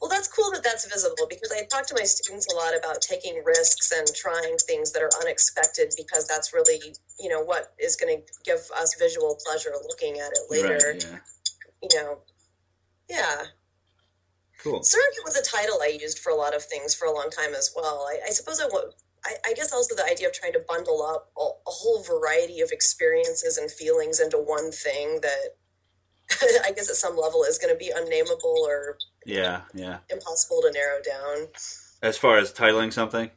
well, 0.00 0.08
that's 0.08 0.28
cool 0.28 0.50
that 0.52 0.62
that's 0.62 0.86
visible 0.86 1.26
because 1.28 1.52
I 1.52 1.64
talk 1.64 1.86
to 1.88 1.94
my 1.94 2.04
students 2.04 2.46
a 2.52 2.56
lot 2.56 2.76
about 2.76 3.02
taking 3.02 3.42
risks 3.44 3.90
and 3.90 4.06
trying 4.14 4.56
things 4.58 4.92
that 4.92 5.02
are 5.02 5.10
unexpected 5.20 5.92
because 5.96 6.26
that's 6.28 6.54
really 6.54 6.78
you 7.18 7.28
know 7.28 7.42
what 7.42 7.74
is 7.80 7.96
going 7.96 8.16
to 8.16 8.32
give 8.44 8.60
us 8.76 8.94
visual 8.98 9.36
pleasure 9.44 9.72
looking 9.88 10.20
at 10.20 10.30
it 10.30 10.50
later. 10.50 10.92
Right, 10.92 11.06
yeah. 11.10 11.18
You 11.82 11.88
know, 11.94 12.18
yeah. 13.10 13.44
Cool. 14.62 14.82
Surrogate 14.82 15.24
was 15.24 15.36
a 15.36 15.42
title 15.42 15.78
I 15.82 15.98
used 16.00 16.18
for 16.18 16.30
a 16.30 16.34
lot 16.34 16.54
of 16.54 16.64
things 16.64 16.94
for 16.94 17.06
a 17.06 17.12
long 17.12 17.30
time 17.30 17.54
as 17.54 17.72
well. 17.76 18.06
I, 18.08 18.28
I 18.28 18.30
suppose 18.30 18.60
I 18.60 18.66
want. 18.66 18.94
I, 19.24 19.34
I 19.46 19.52
guess 19.54 19.72
also 19.72 19.96
the 19.96 20.04
idea 20.04 20.28
of 20.28 20.32
trying 20.32 20.52
to 20.52 20.64
bundle 20.68 21.02
up 21.02 21.30
a, 21.36 21.42
a 21.42 21.70
whole 21.70 22.04
variety 22.04 22.60
of 22.60 22.70
experiences 22.70 23.58
and 23.58 23.68
feelings 23.68 24.20
into 24.20 24.38
one 24.38 24.70
thing 24.70 25.18
that 25.22 25.56
I 26.64 26.72
guess 26.72 26.90
at 26.90 26.96
some 26.96 27.16
level 27.16 27.42
is 27.42 27.58
going 27.58 27.74
to 27.74 27.78
be 27.78 27.90
unnameable 27.94 28.64
or 28.66 28.96
Yeah, 29.28 29.62
yeah. 29.74 29.98
impossible 30.10 30.62
to 30.62 30.72
narrow 30.72 31.00
down. 31.02 31.48
As 32.02 32.16
far 32.16 32.38
as 32.38 32.52
titling 32.52 32.92
something, 32.92 33.30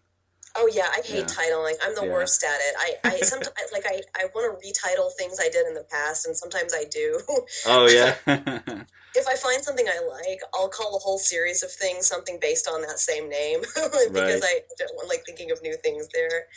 Oh 0.55 0.69
yeah, 0.73 0.87
I 0.91 1.01
hate 1.05 1.27
Yeah. 1.27 1.33
titling. 1.33 1.75
I'm 1.83 1.95
the 1.95 2.03
Yeah. 2.03 2.11
worst 2.11 2.43
at 2.43 2.59
it. 2.59 2.75
I, 2.77 3.15
I 3.15 3.17
sometimes 3.21 3.71
like 3.71 3.85
I, 3.85 4.01
I 4.19 4.25
want 4.35 4.51
to 4.51 4.67
retitle 4.67 5.11
things 5.17 5.37
I 5.39 5.49
did 5.49 5.67
in 5.67 5.73
the 5.73 5.85
past, 5.89 6.25
and 6.27 6.35
sometimes 6.35 6.73
I 6.73 6.85
do. 6.91 7.19
oh 7.67 7.87
yeah, 7.87 8.15
if 9.15 9.27
I 9.27 9.35
find 9.35 9.63
something 9.63 9.87
I 9.87 9.99
like, 10.07 10.41
I'll 10.53 10.69
call 10.69 10.95
a 10.95 10.99
whole 10.99 11.19
series 11.19 11.63
of 11.63 11.71
things 11.71 12.07
something 12.07 12.37
based 12.41 12.67
on 12.67 12.81
that 12.83 12.99
same 12.99 13.29
name 13.29 13.61
because 13.61 14.11
Right. 14.11 14.43
I 14.43 14.59
don't 14.77 14.95
want 14.95 15.09
like 15.09 15.23
thinking 15.25 15.51
of 15.51 15.61
new 15.61 15.75
things 15.83 16.07
there. 16.13 16.47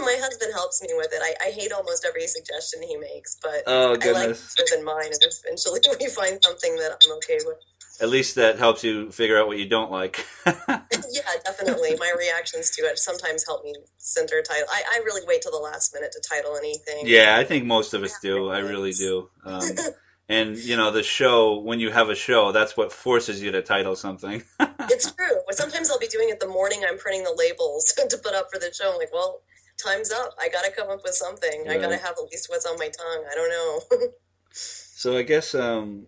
My 0.00 0.16
husband 0.20 0.52
helps 0.54 0.82
me 0.82 0.88
with 0.96 1.12
it. 1.12 1.20
I, 1.22 1.48
I 1.48 1.50
hate 1.52 1.72
almost 1.72 2.06
every 2.06 2.26
suggestion 2.26 2.82
he 2.82 2.96
makes, 2.96 3.36
but 3.42 3.64
oh 3.66 3.92
I 4.02 4.12
like 4.12 4.28
goodness. 4.28 4.54
it 4.56 4.64
better 4.64 4.76
than 4.76 4.84
mine, 4.84 5.12
and 5.12 5.20
eventually 5.22 5.80
we 6.00 6.08
find 6.08 6.38
something 6.42 6.76
that 6.76 6.92
I'm 7.04 7.12
okay 7.18 7.38
with. 7.44 7.58
At 8.00 8.08
least 8.08 8.34
that 8.36 8.58
helps 8.58 8.82
you 8.82 9.10
figure 9.12 9.38
out 9.38 9.46
what 9.46 9.58
you 9.58 9.68
don't 9.68 9.90
like. 9.90 10.26
yeah, 10.46 11.22
definitely. 11.44 11.96
My 11.98 12.12
reactions 12.18 12.70
to 12.70 12.82
it 12.82 12.98
sometimes 12.98 13.44
help 13.46 13.64
me 13.64 13.74
center 13.98 14.42
title. 14.42 14.66
I, 14.70 14.82
I 14.94 15.02
really 15.04 15.22
wait 15.26 15.42
till 15.42 15.52
the 15.52 15.58
last 15.58 15.94
minute 15.94 16.12
to 16.12 16.20
title 16.28 16.56
anything. 16.56 17.02
yeah, 17.04 17.36
I 17.36 17.44
think 17.44 17.64
most 17.64 17.94
of 17.94 18.02
us 18.02 18.18
do. 18.20 18.48
I 18.48 18.58
really 18.58 18.92
do. 18.92 19.28
Um, 19.44 19.62
and 20.28 20.56
you 20.56 20.76
know, 20.76 20.90
the 20.90 21.02
show 21.02 21.58
when 21.58 21.80
you 21.80 21.90
have 21.90 22.08
a 22.08 22.14
show, 22.14 22.50
that's 22.50 22.76
what 22.76 22.92
forces 22.92 23.42
you 23.42 23.52
to 23.52 23.62
title 23.62 23.94
something. 23.94 24.42
It's 24.90 25.12
true. 25.12 25.40
But 25.46 25.56
sometimes 25.56 25.90
I'll 25.90 25.98
be 25.98 26.08
doing 26.08 26.28
it 26.30 26.40
the 26.40 26.48
morning 26.48 26.82
I'm 26.88 26.98
printing 26.98 27.24
the 27.24 27.34
labels 27.36 27.92
to 27.96 28.18
put 28.18 28.34
up 28.34 28.48
for 28.52 28.58
the 28.58 28.72
show. 28.72 28.92
I'm 28.92 28.98
like, 28.98 29.12
well, 29.12 29.42
time's 29.82 30.10
up. 30.10 30.34
I 30.40 30.48
got 30.48 30.64
to 30.64 30.72
come 30.72 30.90
up 30.90 31.02
with 31.04 31.14
something. 31.14 31.66
I 31.68 31.78
got 31.78 31.90
to 31.90 31.96
have 31.96 32.14
at 32.18 32.30
least 32.30 32.48
what's 32.48 32.66
on 32.66 32.78
my 32.78 32.88
tongue. 32.88 33.24
I 33.30 33.34
don't 33.34 33.50
know. 33.50 34.08
So 34.54 35.16
I 35.16 35.22
guess 35.22 35.54
um, 35.54 36.06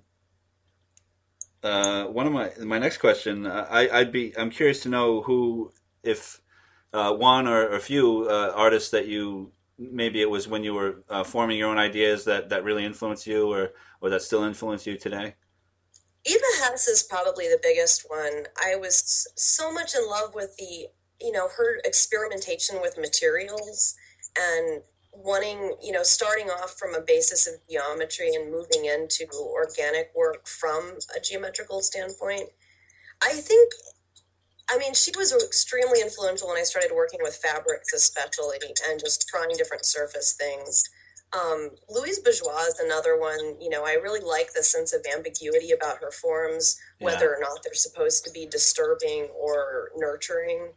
uh, 1.65 2.05
one 2.05 2.27
of 2.27 2.33
my 2.33 2.51
my 2.63 2.79
next 2.79 2.99
question, 2.99 3.47
uh, 3.47 3.67
I 3.71 3.89
I'd 3.89 4.13
be 4.13 4.37
I'm 4.37 4.51
curious 4.51 4.81
to 4.83 4.89
know 4.89 5.23
who 5.23 5.73
if 6.03 6.41
uh, 6.93 7.13
one 7.15 7.49
or 7.49 7.71
a 7.71 7.81
few 7.81 8.29
uh, 8.29 8.53
artists 8.55 8.91
that 8.91 9.09
you 9.09 9.51
maybe 9.79 10.21
it 10.21 10.31
was 10.31 10.47
when 10.47 10.63
you 10.63 10.75
were 10.75 11.03
uh, 11.09 11.25
forming 11.25 11.59
your 11.59 11.71
own 11.71 11.79
ideas 11.79 12.25
that 12.27 12.51
that 12.51 12.65
really 12.65 12.85
influenced 12.85 13.27
you 13.27 13.51
or 13.51 13.73
or 14.01 14.11
that 14.11 14.23
still 14.23 14.45
influence 14.45 14.87
you 14.87 14.99
today. 14.99 15.35
Eva 16.27 16.45
Hesse 16.61 16.89
is 16.89 17.03
probably 17.03 17.49
the 17.49 17.59
biggest 17.63 18.07
one. 18.09 18.47
I 18.63 18.77
was 18.77 19.27
so 19.37 19.71
much 19.71 19.95
in 19.95 20.09
love 20.09 20.35
with 20.35 20.57
the, 20.57 20.87
you 21.21 21.33
know, 21.33 21.49
her 21.49 21.81
experimentation 21.85 22.81
with 22.81 22.97
materials 22.97 23.95
and 24.39 24.83
wanting, 25.17 25.75
you 25.83 25.93
know, 25.93 26.03
starting 26.03 26.49
off 26.51 26.77
from 26.79 26.95
a 26.95 27.01
basis 27.01 27.47
of 27.47 27.55
geometry 27.69 28.35
and 28.35 28.51
moving 28.51 28.87
into 28.87 29.27
organic 29.33 30.11
work 30.15 30.47
from 30.47 30.99
a 31.17 31.21
geometrical 31.21 31.81
standpoint. 31.81 32.49
I 33.23 33.33
think, 33.33 33.73
I 34.71 34.79
mean, 34.79 34.95
she 34.95 35.13
was 35.17 35.33
extremely 35.33 36.01
influential 36.01 36.49
when 36.49 36.59
I 36.59 36.63
started 36.63 36.91
working 36.95 37.21
with 37.23 37.37
fabrics, 37.37 37.93
especially, 37.93 38.59
and 38.89 39.01
just 39.01 39.29
trying 39.29 39.51
different 39.57 39.85
surface 39.85 40.35
things. 40.35 40.85
Um, 41.33 41.71
Louise 41.89 42.21
Bourgeois 42.21 42.65
is 42.69 42.79
another 42.79 43.19
one. 43.19 43.61
You 43.61 43.69
know, 43.69 43.85
I 43.85 43.95
really 43.95 44.21
like 44.21 44.53
the 44.55 44.63
sense 44.63 44.93
of 44.93 45.05
ambiguity 45.13 45.73
about 45.73 45.99
her 45.99 46.13
forms, 46.13 46.79
whether 47.01 47.35
or 47.35 47.39
not 47.41 47.63
they're 47.65 47.75
supposed 47.75 48.25
to 48.25 48.31
be 48.31 48.47
disturbing 48.47 49.29
or 49.35 49.91
nurturing, 49.97 50.69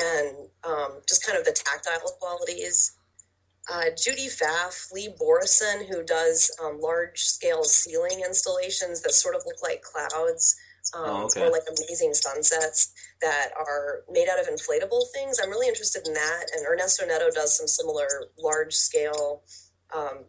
and 0.00 0.48
um, 0.64 1.00
just 1.08 1.24
kind 1.24 1.38
of 1.38 1.44
the 1.44 1.52
tactile 1.52 2.10
qualities. 2.18 2.92
Uh, 3.70 3.84
Judy 3.96 4.28
Pfaff, 4.28 4.90
Lee 4.92 5.14
Boroson, 5.20 5.86
who 5.88 6.02
does 6.02 6.50
um, 6.62 6.80
large 6.80 7.20
scale 7.20 7.62
ceiling 7.64 8.22
installations 8.24 9.02
that 9.02 9.12
sort 9.12 9.34
of 9.36 9.42
look 9.46 9.62
like 9.62 9.82
clouds. 9.82 10.56
Um, 10.96 11.04
Oh, 11.06 11.24
okay. 11.26 11.42
Or 11.46 11.50
like 11.50 11.62
amazing 11.68 12.12
sunsets 12.12 12.92
that 13.20 13.50
are 13.56 14.02
made 14.10 14.26
out 14.28 14.40
of 14.40 14.48
inflatable 14.48 15.04
things. 15.14 15.38
I'm 15.40 15.48
really 15.50 15.68
interested 15.68 16.06
in 16.08 16.12
that. 16.12 16.46
And 16.56 16.66
Ernesto 16.66 17.06
Neto 17.06 17.30
does 17.30 17.56
some 17.56 17.68
similar 17.68 18.08
large 18.36 18.74
scale 18.74 19.42
um, 19.94 20.24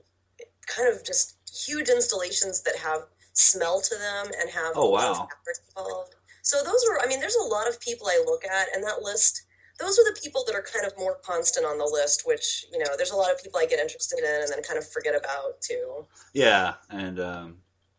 kind 0.67 0.87
of 0.93 1.03
just 1.03 1.37
huge 1.65 1.89
installations 1.89 2.61
that 2.63 2.75
have 2.77 3.01
smell 3.33 3.81
to 3.81 3.95
them 3.95 4.31
and 4.39 4.49
have 4.51 4.73
Oh, 4.75 4.89
a 4.89 4.93
lot 4.93 5.05
of 5.09 5.17
wow. 5.17 5.27
fabric 5.27 5.57
involved. 5.75 6.15
So 6.43 6.57
those 6.63 6.85
were, 6.87 7.01
I 7.01 7.07
mean, 7.07 7.19
there's 7.19 7.35
a 7.35 7.43
lot 7.47 7.67
of 7.67 7.79
people 7.79 8.05
I 8.07 8.21
look 8.25 8.45
at, 8.45 8.67
and 8.75 8.83
that 8.83 9.01
list, 9.01 9.41
those 9.83 9.99
are 9.99 10.03
the 10.05 10.19
people 10.21 10.43
that 10.47 10.55
are 10.55 10.63
kind 10.63 10.85
of 10.85 10.97
more 10.97 11.17
constant 11.23 11.65
on 11.65 11.77
the 11.77 11.85
list, 11.85 12.23
which, 12.25 12.65
you 12.71 12.79
know, 12.79 12.85
there's 12.97 13.11
a 13.11 13.15
lot 13.15 13.31
of 13.31 13.41
people 13.43 13.59
I 13.59 13.65
get 13.65 13.79
interested 13.79 14.19
in 14.19 14.41
and 14.41 14.49
then 14.49 14.63
kind 14.63 14.77
of 14.77 14.89
forget 14.89 15.15
about 15.15 15.61
too. 15.61 16.05
Yeah, 16.33 16.75
and 16.89 17.19
um, 17.19 17.57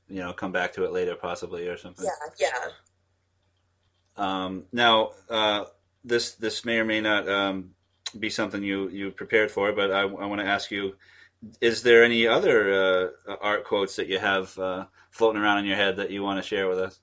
you 0.09 0.20
know, 0.20 0.33
come 0.33 0.53
back 0.53 0.73
to 0.75 0.85
it 0.85 0.92
later 0.92 1.14
possibly 1.14 1.68
or 1.68 1.77
something. 1.77 2.05
Yeah, 2.05 2.49
yeah. 2.49 2.68
Um, 4.16 4.64
now, 4.73 5.11
uh, 5.29 5.64
this 6.05 6.33
this 6.33 6.64
may 6.64 6.79
or 6.79 6.85
may 6.85 7.01
not 7.01 7.29
um, 7.29 7.70
be 8.18 8.31
something 8.31 8.62
you 8.62 8.88
you 8.88 9.11
prepared 9.11 9.51
for, 9.51 9.73
but 9.73 9.90
I, 9.90 10.03
I 10.03 10.27
want 10.27 10.40
to 10.40 10.47
ask 10.47 10.70
you: 10.70 10.94
Is 11.61 11.83
there 11.83 12.05
any 12.05 12.27
other 12.27 13.12
uh, 13.29 13.37
art 13.40 13.64
quotes 13.64 13.97
that 13.97 14.09
you 14.09 14.18
have 14.18 14.57
uh, 14.59 14.87
floating 15.11 15.40
around 15.40 15.59
in 15.59 15.64
your 15.66 15.77
head 15.77 15.97
that 15.97 16.11
you 16.11 16.23
want 16.23 16.42
to 16.42 16.49
share 16.49 16.68
with 16.68 16.79
us? 16.79 17.01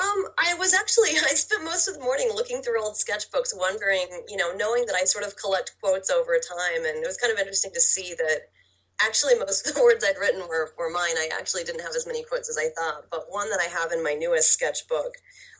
Um, 0.00 0.28
I 0.38 0.54
was 0.54 0.74
actually 0.74 1.10
I 1.30 1.34
spent 1.34 1.64
most 1.64 1.88
of 1.88 1.94
the 1.94 2.00
morning 2.00 2.30
looking 2.34 2.62
through 2.62 2.82
old 2.82 2.94
sketchbooks, 2.94 3.56
wondering, 3.56 4.06
you 4.28 4.36
know, 4.36 4.52
knowing 4.54 4.86
that 4.86 4.94
I 4.94 5.04
sort 5.04 5.24
of 5.24 5.36
collect 5.36 5.76
quotes 5.80 6.10
over 6.10 6.38
time, 6.38 6.84
and 6.84 7.02
it 7.02 7.06
was 7.06 7.16
kind 7.16 7.32
of 7.32 7.38
interesting 7.38 7.72
to 7.74 7.80
see 7.80 8.14
that 8.18 8.50
actually 9.00 9.38
most 9.38 9.66
of 9.66 9.74
the 9.74 9.82
words 9.88 10.04
I'd 10.04 10.18
written 10.18 10.40
were, 10.48 10.72
were 10.78 10.90
mine. 10.90 11.16
I 11.16 11.28
actually 11.38 11.64
didn't 11.64 11.82
have 11.82 11.94
as 11.94 12.06
many 12.06 12.24
quotes 12.24 12.48
as 12.48 12.58
I 12.58 12.68
thought, 12.76 13.04
but 13.10 13.26
one 13.28 13.50
that 13.50 13.60
I 13.60 13.68
have 13.68 13.92
in 13.92 14.02
my 14.02 14.14
newest 14.14 14.52
sketchbook 14.52 15.14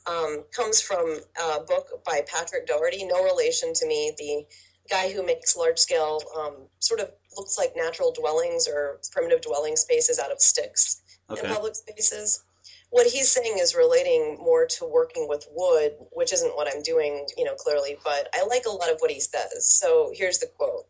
um, 0.06 0.44
comes 0.54 0.80
from 0.80 1.20
a 1.40 1.60
book 1.60 2.04
by 2.04 2.22
Patrick 2.26 2.66
Dougherty, 2.66 3.04
no 3.04 3.22
relation 3.24 3.72
to 3.74 3.86
me, 3.86 4.12
the 4.16 4.46
guy 4.90 5.12
who 5.12 5.24
makes 5.24 5.56
large 5.56 5.78
scale, 5.78 6.20
um, 6.38 6.66
sort 6.78 7.00
of 7.00 7.10
looks 7.36 7.58
like 7.58 7.72
natural 7.76 8.12
dwellings 8.12 8.66
or 8.66 8.98
primitive 9.12 9.42
dwelling 9.42 9.76
spaces 9.76 10.18
out 10.18 10.32
of 10.32 10.40
sticks 10.40 11.02
Okay. 11.30 11.42
in 11.46 11.54
public 11.54 11.74
spaces. 11.76 12.42
What 12.90 13.06
he's 13.06 13.30
saying 13.30 13.58
is 13.58 13.74
relating 13.74 14.38
more 14.38 14.64
to 14.66 14.86
working 14.86 15.28
with 15.28 15.46
wood, 15.52 15.92
which 16.12 16.32
isn't 16.32 16.56
what 16.56 16.74
I'm 16.74 16.82
doing, 16.82 17.26
you 17.36 17.44
know, 17.44 17.54
clearly, 17.54 17.98
but 18.02 18.28
I 18.34 18.46
like 18.46 18.64
a 18.66 18.70
lot 18.70 18.90
of 18.90 18.98
what 19.00 19.10
he 19.10 19.20
says. 19.20 19.66
So 19.70 20.10
here's 20.14 20.38
the 20.38 20.46
quote. 20.46 20.86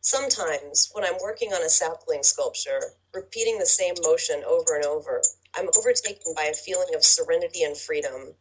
Sometimes, 0.00 0.90
when 0.92 1.04
I'm 1.04 1.18
working 1.22 1.52
on 1.52 1.62
a 1.62 1.68
sapling 1.68 2.24
sculpture, 2.24 2.94
repeating 3.14 3.58
the 3.58 3.66
same 3.66 3.94
motion 4.02 4.42
over 4.44 4.74
and 4.74 4.84
over, 4.84 5.22
I'm 5.54 5.68
overtaken 5.78 6.34
by 6.34 6.44
a 6.44 6.54
feeling 6.54 6.94
of 6.94 7.04
serenity 7.04 7.62
and 7.62 7.76
freedom. 7.76 8.34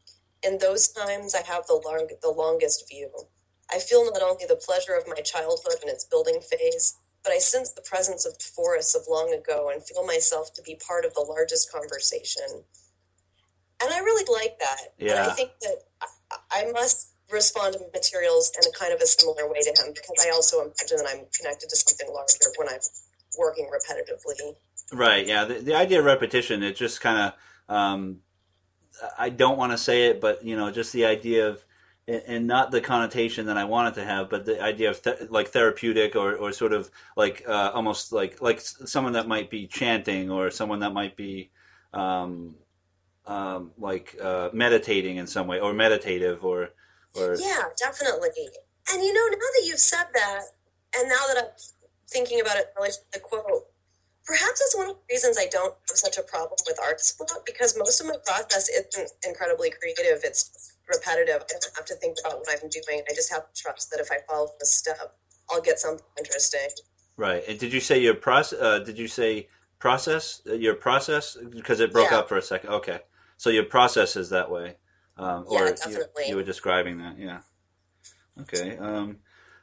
In 0.44 0.58
those 0.58 0.88
times, 0.88 1.36
I 1.36 1.44
have 1.44 1.68
the, 1.68 1.76
long, 1.76 2.10
the 2.22 2.32
longest 2.32 2.90
view. 2.90 3.12
I 3.72 3.80
feel 3.80 4.06
not 4.06 4.24
only 4.24 4.46
the 4.48 4.56
pleasure 4.56 4.96
of 4.96 5.08
my 5.08 5.22
childhood 5.22 5.78
and 5.82 5.90
its 5.92 6.06
building 6.06 6.40
phase, 6.42 6.96
but 7.24 7.34
I 7.34 7.40
sense 7.40 7.72
the 7.72 7.82
presence 7.82 8.26
of 8.26 8.42
forests 8.42 8.96
of 8.96 9.04
long 9.10 9.34
ago 9.34 9.70
and 9.72 9.84
feel 9.84 10.06
myself 10.06 10.54
to 10.54 10.64
be 10.64 10.76
part 10.76 11.06
of 11.06 11.14
the 11.14 11.22
largest 11.22 11.72
conversation. 11.72 12.64
And 13.82 13.94
I 13.94 14.00
really 14.00 14.26
like 14.32 14.58
that. 14.60 14.80
And 15.00 15.10
Yeah. 15.10 15.28
I 15.28 15.32
think 15.32 15.52
that 15.62 15.78
I, 16.52 16.72
must 16.72 17.10
respond 17.32 17.74
to 17.74 17.80
materials 17.94 18.52
in 18.56 18.68
a 18.68 18.74
kind 18.78 18.94
of 18.94 19.02
a 19.02 19.06
similar 19.06 19.48
way 19.50 19.62
to 19.62 19.70
him 19.70 19.94
because 19.94 20.26
I 20.26 20.30
also 20.32 20.62
imagine 20.62 20.98
that 20.98 21.08
I'm 21.10 21.26
connected 21.38 21.70
to 21.70 21.76
something 21.76 22.08
larger 22.14 22.38
when 22.58 22.70
I'm 22.70 22.80
working 23.38 23.70
repetitively. 23.70 24.56
Right. 24.92 25.26
Yeah. 25.28 25.46
The, 25.46 25.56
the 25.56 25.76
idea 25.76 26.00
of 26.00 26.06
repetition, 26.06 26.64
it 26.64 26.76
just 26.76 27.02
kind 27.02 27.34
of, 27.70 27.76
um, 27.76 28.18
I 29.18 29.30
don't 29.30 29.58
want 29.58 29.74
to 29.74 29.78
say 29.78 30.08
it, 30.08 30.20
but 30.20 30.44
you 30.44 30.56
know, 30.56 30.72
just 30.72 30.92
the 30.94 31.06
idea 31.06 31.48
of, 31.50 31.64
and- 32.08 32.24
and 32.26 32.48
not 32.48 32.72
the 32.72 32.82
connotation 32.82 33.46
that 33.48 33.58
I 33.58 33.66
want 33.66 33.90
it 33.96 34.00
to 34.02 34.06
have, 34.08 34.30
but 34.30 34.46
the 34.46 34.62
idea 34.62 34.90
of 34.90 35.02
th- 35.04 35.30
like 35.30 35.50
therapeutic 35.50 36.16
or, 36.16 36.36
or 36.36 36.52
sort 36.54 36.74
of 36.74 36.90
like 37.18 37.44
uh, 37.48 37.72
almost 37.74 38.12
like 38.14 38.42
like 38.42 38.62
someone 38.62 39.14
that 39.14 39.28
might 39.28 39.50
be 39.50 39.68
chanting 39.68 40.32
or 40.32 40.50
someone 40.50 40.80
that 40.80 40.94
might 40.94 41.16
be 41.18 41.52
um, 41.94 42.56
um, 43.28 43.72
like 43.78 44.16
uh, 44.22 44.50
meditating 44.54 45.18
in 45.18 45.28
some 45.28 45.48
way 45.48 45.60
or 45.60 45.74
meditative 45.74 46.44
or 46.44 46.70
or 47.16 47.36
Yeah, 47.40 47.64
definitely. 47.78 48.30
And 48.92 49.04
you 49.04 49.14
know, 49.14 49.28
now 49.32 49.38
that 49.38 49.64
you've 49.66 49.80
said 49.80 50.06
that, 50.14 50.42
and 50.98 51.10
now 51.10 51.24
that 51.28 51.38
I'm 51.38 51.52
thinking 52.10 52.40
about 52.42 52.58
it 52.58 52.68
to 52.76 52.92
the 53.14 53.20
quote, 53.20 53.66
perhaps 54.26 54.60
that's 54.60 54.76
one 54.76 54.90
of 54.90 54.96
the 54.96 55.02
reasons 55.14 55.38
I 55.38 55.48
don't 55.48 55.76
have 55.90 55.98
such 55.98 56.18
a 56.18 56.24
problem 56.24 56.58
with 56.66 56.80
art 56.82 57.02
split 57.02 57.32
because 57.46 57.78
most 57.78 58.00
of 58.02 58.08
my 58.08 58.16
process 58.26 58.70
isn't 58.70 59.12
incredibly 59.26 59.72
creative. 59.72 60.22
It's 60.24 60.76
repetitive. 60.88 61.42
I 61.44 61.48
don't 61.60 61.76
have 61.76 61.86
to 61.86 61.96
think 61.96 62.18
about 62.26 62.40
what 62.40 62.50
I'm 62.52 62.70
doing. 62.70 63.02
I 63.10 63.14
just 63.14 63.32
have 63.32 63.52
to 63.54 63.62
trust 63.62 63.92
that 63.92 64.00
if 64.00 64.10
I 64.12 64.18
follow 64.30 64.50
the 64.60 64.66
step, 64.66 65.16
I'll 65.50 65.62
get 65.62 65.80
something 65.80 66.06
interesting. 66.18 66.70
right. 67.18 67.44
And 67.48 67.60
did 67.60 67.74
you 67.74 67.80
say 67.82 68.00
your 68.00 68.16
process? 68.16 68.60
Uh, 68.60 68.80
did 68.80 68.98
you 68.98 69.08
say 69.08 69.48
process? 69.80 70.42
Uh, 70.50 70.54
Your 70.54 70.76
process 70.76 71.38
because 71.52 71.80
it 71.80 71.92
broke 71.94 72.12
Yeah. 72.12 72.20
up 72.20 72.30
for 72.30 72.38
a 72.38 72.42
second. 72.42 72.70
Okay, 72.70 73.00
so 73.38 73.50
your 73.50 73.64
process 73.64 74.16
is 74.16 74.30
that 74.30 74.52
way, 74.52 74.76
um, 75.18 75.46
Yeah, 75.50 75.60
or 75.62 75.90
you, 75.90 76.06
you 76.28 76.36
were 76.36 76.44
describing 76.44 76.98
that. 76.98 77.18
Yeah. 77.18 77.40
Okay. 78.42 78.78
Um, 78.78 79.18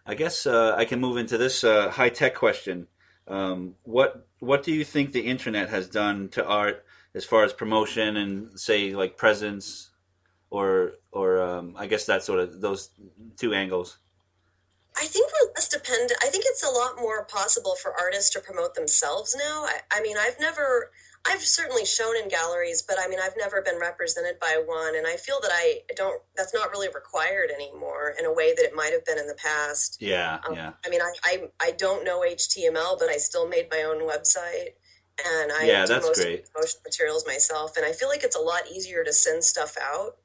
I 0.06 0.14
guess 0.14 0.46
uh, 0.46 0.74
I 0.76 0.84
can 0.84 1.00
move 1.00 1.16
into 1.16 1.38
this 1.38 1.64
uh, 1.64 1.90
high 1.90 2.10
tech 2.10 2.34
question. 2.34 2.87
Um, 3.26 3.76
what 3.82 4.26
What 4.38 4.62
do 4.62 4.72
you 4.72 4.84
think 4.84 5.12
the 5.12 5.26
internet 5.26 5.70
has 5.70 5.88
done 5.88 6.28
to 6.30 6.44
art 6.44 6.84
as 7.14 7.24
far 7.24 7.44
as 7.44 7.52
promotion 7.52 8.16
and 8.16 8.58
say 8.58 8.94
like 8.94 9.16
presence, 9.16 9.90
or 10.50 10.92
or 11.10 11.40
um, 11.40 11.74
I 11.76 11.87
guess 11.87 12.06
that 12.06 12.22
sort 12.22 12.40
of 12.40 12.60
those 12.60 12.90
two 13.37 13.54
angles. 13.54 13.98
I 14.96 15.06
think 15.06 15.30
we're 15.32 15.52
less 15.54 15.68
dependent. 15.68 16.12
I 16.22 16.28
think 16.28 16.44
it's 16.46 16.62
a 16.62 16.70
lot 16.70 16.96
more 17.00 17.24
possible 17.24 17.74
for 17.74 17.92
artists 17.98 18.30
to 18.30 18.40
promote 18.40 18.74
themselves 18.74 19.34
now. 19.37 19.64
I, 19.64 19.80
I 19.90 20.00
mean, 20.02 20.16
I've 20.16 20.38
never, 20.38 20.92
I've 21.26 21.40
certainly 21.42 21.87
shown 21.87 22.16
in 22.16 22.28
galleries, 22.28 22.82
but 22.82 22.96
I 23.00 23.08
mean, 23.08 23.18
I've 23.22 23.37
never 23.38 23.62
been 23.62 23.78
represented 23.78 24.38
by 24.40 24.62
one, 24.66 24.94
and 24.94 25.06
I 25.06 25.16
feel 25.16 25.40
that 25.40 25.50
I 25.52 25.80
don't. 25.96 26.20
That's 26.37 26.52
not 26.52 26.70
really 26.70 26.88
required 26.88 27.50
anymore 27.50 28.14
in 28.18 28.26
a 28.26 28.32
way 28.32 28.54
that 28.54 28.62
it 28.64 28.74
might 28.74 28.92
have 28.92 29.04
been 29.06 29.18
in 29.18 29.26
the 29.26 29.34
past. 29.34 29.96
Yeah. 30.00 30.40
Um, 30.46 30.54
Yeah. 30.54 30.72
I 30.84 30.88
mean, 30.90 31.00
I, 31.00 31.12
I 31.24 31.42
I 31.60 31.70
don't 31.72 32.04
know 32.04 32.20
HTML, 32.20 32.98
but 32.98 33.08
I 33.08 33.16
still 33.16 33.48
made 33.48 33.68
my 33.70 33.82
own 33.84 34.00
website, 34.06 34.74
and 35.24 35.50
I 35.52 35.64
Yeah, 35.64 35.87
do 35.87 35.94
that's 35.94 36.06
most 36.06 36.22
great. 36.22 36.52
promotion 36.52 36.80
materials 36.84 37.26
myself. 37.26 37.76
And 37.78 37.87
I 37.87 37.92
feel 37.92 38.08
like 38.08 38.22
it's 38.22 38.37
a 38.37 38.40
lot 38.40 38.68
easier 38.70 39.02
to 39.04 39.12
send 39.12 39.44
stuff 39.44 39.76
out, 39.80 40.18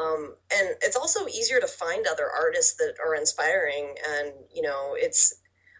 um, 0.00 0.36
and 0.54 0.70
it's 0.80 0.96
also 0.96 1.26
easier 1.28 1.60
to 1.60 1.66
find 1.66 2.06
other 2.06 2.30
artists 2.30 2.76
that 2.76 2.94
are 3.04 3.14
inspiring. 3.14 3.94
And 4.08 4.32
you 4.54 4.62
know, 4.62 4.94
it's 4.98 5.34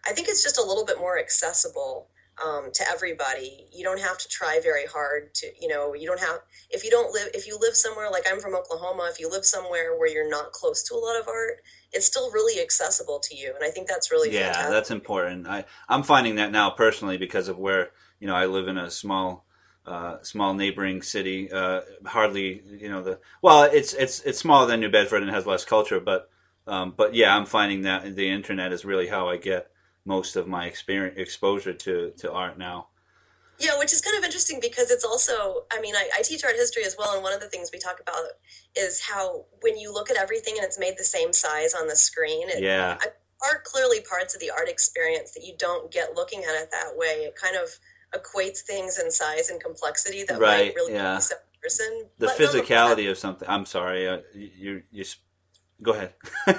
I 0.07 0.13
think 0.13 0.27
it's 0.27 0.43
just 0.43 0.59
a 0.59 0.63
little 0.63 0.85
bit 0.85 0.99
more 0.99 1.17
accessible 1.17 2.09
um, 2.45 2.69
to 2.73 2.83
everybody. 2.89 3.67
You 3.73 3.83
don't 3.83 3.99
have 3.99 4.17
to 4.17 4.27
try 4.29 4.59
very 4.61 4.85
hard 4.85 5.33
to, 5.35 5.47
you 5.59 5.67
know, 5.67 5.93
you 5.93 6.07
don't 6.07 6.19
have 6.19 6.39
if 6.69 6.83
you 6.83 6.91
don't 6.91 7.13
live 7.13 7.29
if 7.33 7.47
you 7.47 7.57
live 7.59 7.75
somewhere 7.75 8.09
like 8.11 8.25
I'm 8.29 8.39
from 8.39 8.55
Oklahoma. 8.55 9.09
If 9.11 9.19
you 9.19 9.29
live 9.29 9.45
somewhere 9.45 9.97
where 9.97 10.09
you're 10.09 10.29
not 10.29 10.51
close 10.51 10.83
to 10.83 10.95
a 10.95 10.97
lot 10.97 11.19
of 11.19 11.27
art, 11.27 11.61
it's 11.91 12.05
still 12.05 12.31
really 12.31 12.61
accessible 12.61 13.19
to 13.19 13.35
you, 13.35 13.53
and 13.55 13.63
I 13.63 13.69
think 13.69 13.87
that's 13.87 14.11
really 14.11 14.33
yeah, 14.33 14.47
fantastic. 14.47 14.71
that's 14.71 14.91
important. 14.91 15.47
I 15.47 15.65
I'm 15.89 16.03
finding 16.03 16.35
that 16.35 16.51
now 16.51 16.69
personally 16.69 17.17
because 17.17 17.47
of 17.47 17.57
where 17.57 17.91
you 18.19 18.27
know 18.27 18.35
I 18.35 18.45
live 18.45 18.67
in 18.67 18.77
a 18.77 18.91
small 18.91 19.45
uh, 19.85 20.21
small 20.21 20.53
neighboring 20.53 21.01
city. 21.01 21.51
Uh, 21.51 21.81
hardly 22.05 22.61
you 22.67 22.89
know 22.89 23.01
the 23.01 23.19
well, 23.41 23.63
it's 23.63 23.93
it's 23.93 24.21
it's 24.21 24.39
smaller 24.39 24.67
than 24.67 24.79
New 24.79 24.89
Bedford 24.89 25.23
and 25.23 25.31
has 25.31 25.45
less 25.45 25.65
culture, 25.65 25.99
but 25.99 26.29
um, 26.67 26.93
but 26.95 27.15
yeah, 27.15 27.35
I'm 27.35 27.45
finding 27.45 27.83
that 27.83 28.15
the 28.15 28.29
internet 28.29 28.71
is 28.71 28.85
really 28.85 29.07
how 29.07 29.29
I 29.29 29.37
get 29.37 29.71
most 30.07 30.35
of 30.35 30.47
my 30.47 30.65
experience 30.65 31.17
exposure 31.19 31.73
to 31.73 32.11
to 32.17 32.31
art 32.31 32.57
now. 32.57 32.87
Yeah, 33.59 33.77
which 33.79 33.91
is 33.91 34.01
kind 34.01 34.15
of 34.17 34.23
interesting 34.23 34.59
because 34.61 34.91
it's 34.91 35.03
also, 35.03 35.65
I 35.73 35.81
mean, 35.81 35.95
I, 35.95 36.07
I 36.19 36.21
teach 36.21 36.43
art 36.43 36.55
history 36.55 36.83
as 36.85 36.95
well, 36.97 37.15
and 37.15 37.23
one 37.23 37.33
of 37.33 37.39
the 37.39 37.49
things 37.49 37.71
we 37.73 37.79
talk 37.79 37.99
about 37.99 38.23
is 38.75 39.01
how 39.01 39.45
when 39.61 39.77
you 39.79 39.91
look 39.91 40.11
at 40.11 40.17
everything 40.17 40.53
and 40.57 40.63
it's 40.63 40.77
made 40.77 40.93
the 40.95 41.03
same 41.03 41.33
size 41.33 41.73
on 41.73 41.87
the 41.87 41.95
screen, 41.95 42.49
it, 42.49 42.61
Yeah, 42.61 42.97
are 43.43 43.61
clearly 43.65 44.01
parts 44.01 44.35
of 44.35 44.41
the 44.41 44.51
art 44.51 44.69
experience 44.69 45.33
that 45.33 45.43
you 45.43 45.53
don't 45.57 45.91
get 45.91 46.15
looking 46.15 46.43
at 46.43 46.55
it 46.61 46.69
that 46.71 46.95
way. 46.95 47.25
It 47.25 47.35
kind 47.35 47.55
of 47.55 47.69
equates 48.15 48.59
things 48.61 48.99
in 48.99 49.11
size 49.11 49.49
and 49.49 49.61
complexity 49.61 50.23
that 50.23 50.39
Right, 50.39 50.67
might 50.67 50.75
really 50.75 50.93
yeah. 50.93 51.19
person. 51.61 52.09
the 52.19 52.27
But 52.27 52.37
physicality 52.37 53.09
of 53.09 53.17
something. 53.17 53.47
I'm 53.49 53.65
sorry, 53.65 54.07
uh, 54.07 54.19
you 54.33 54.83
you 54.91 55.03
go 55.81 55.93
ahead. 55.93 56.13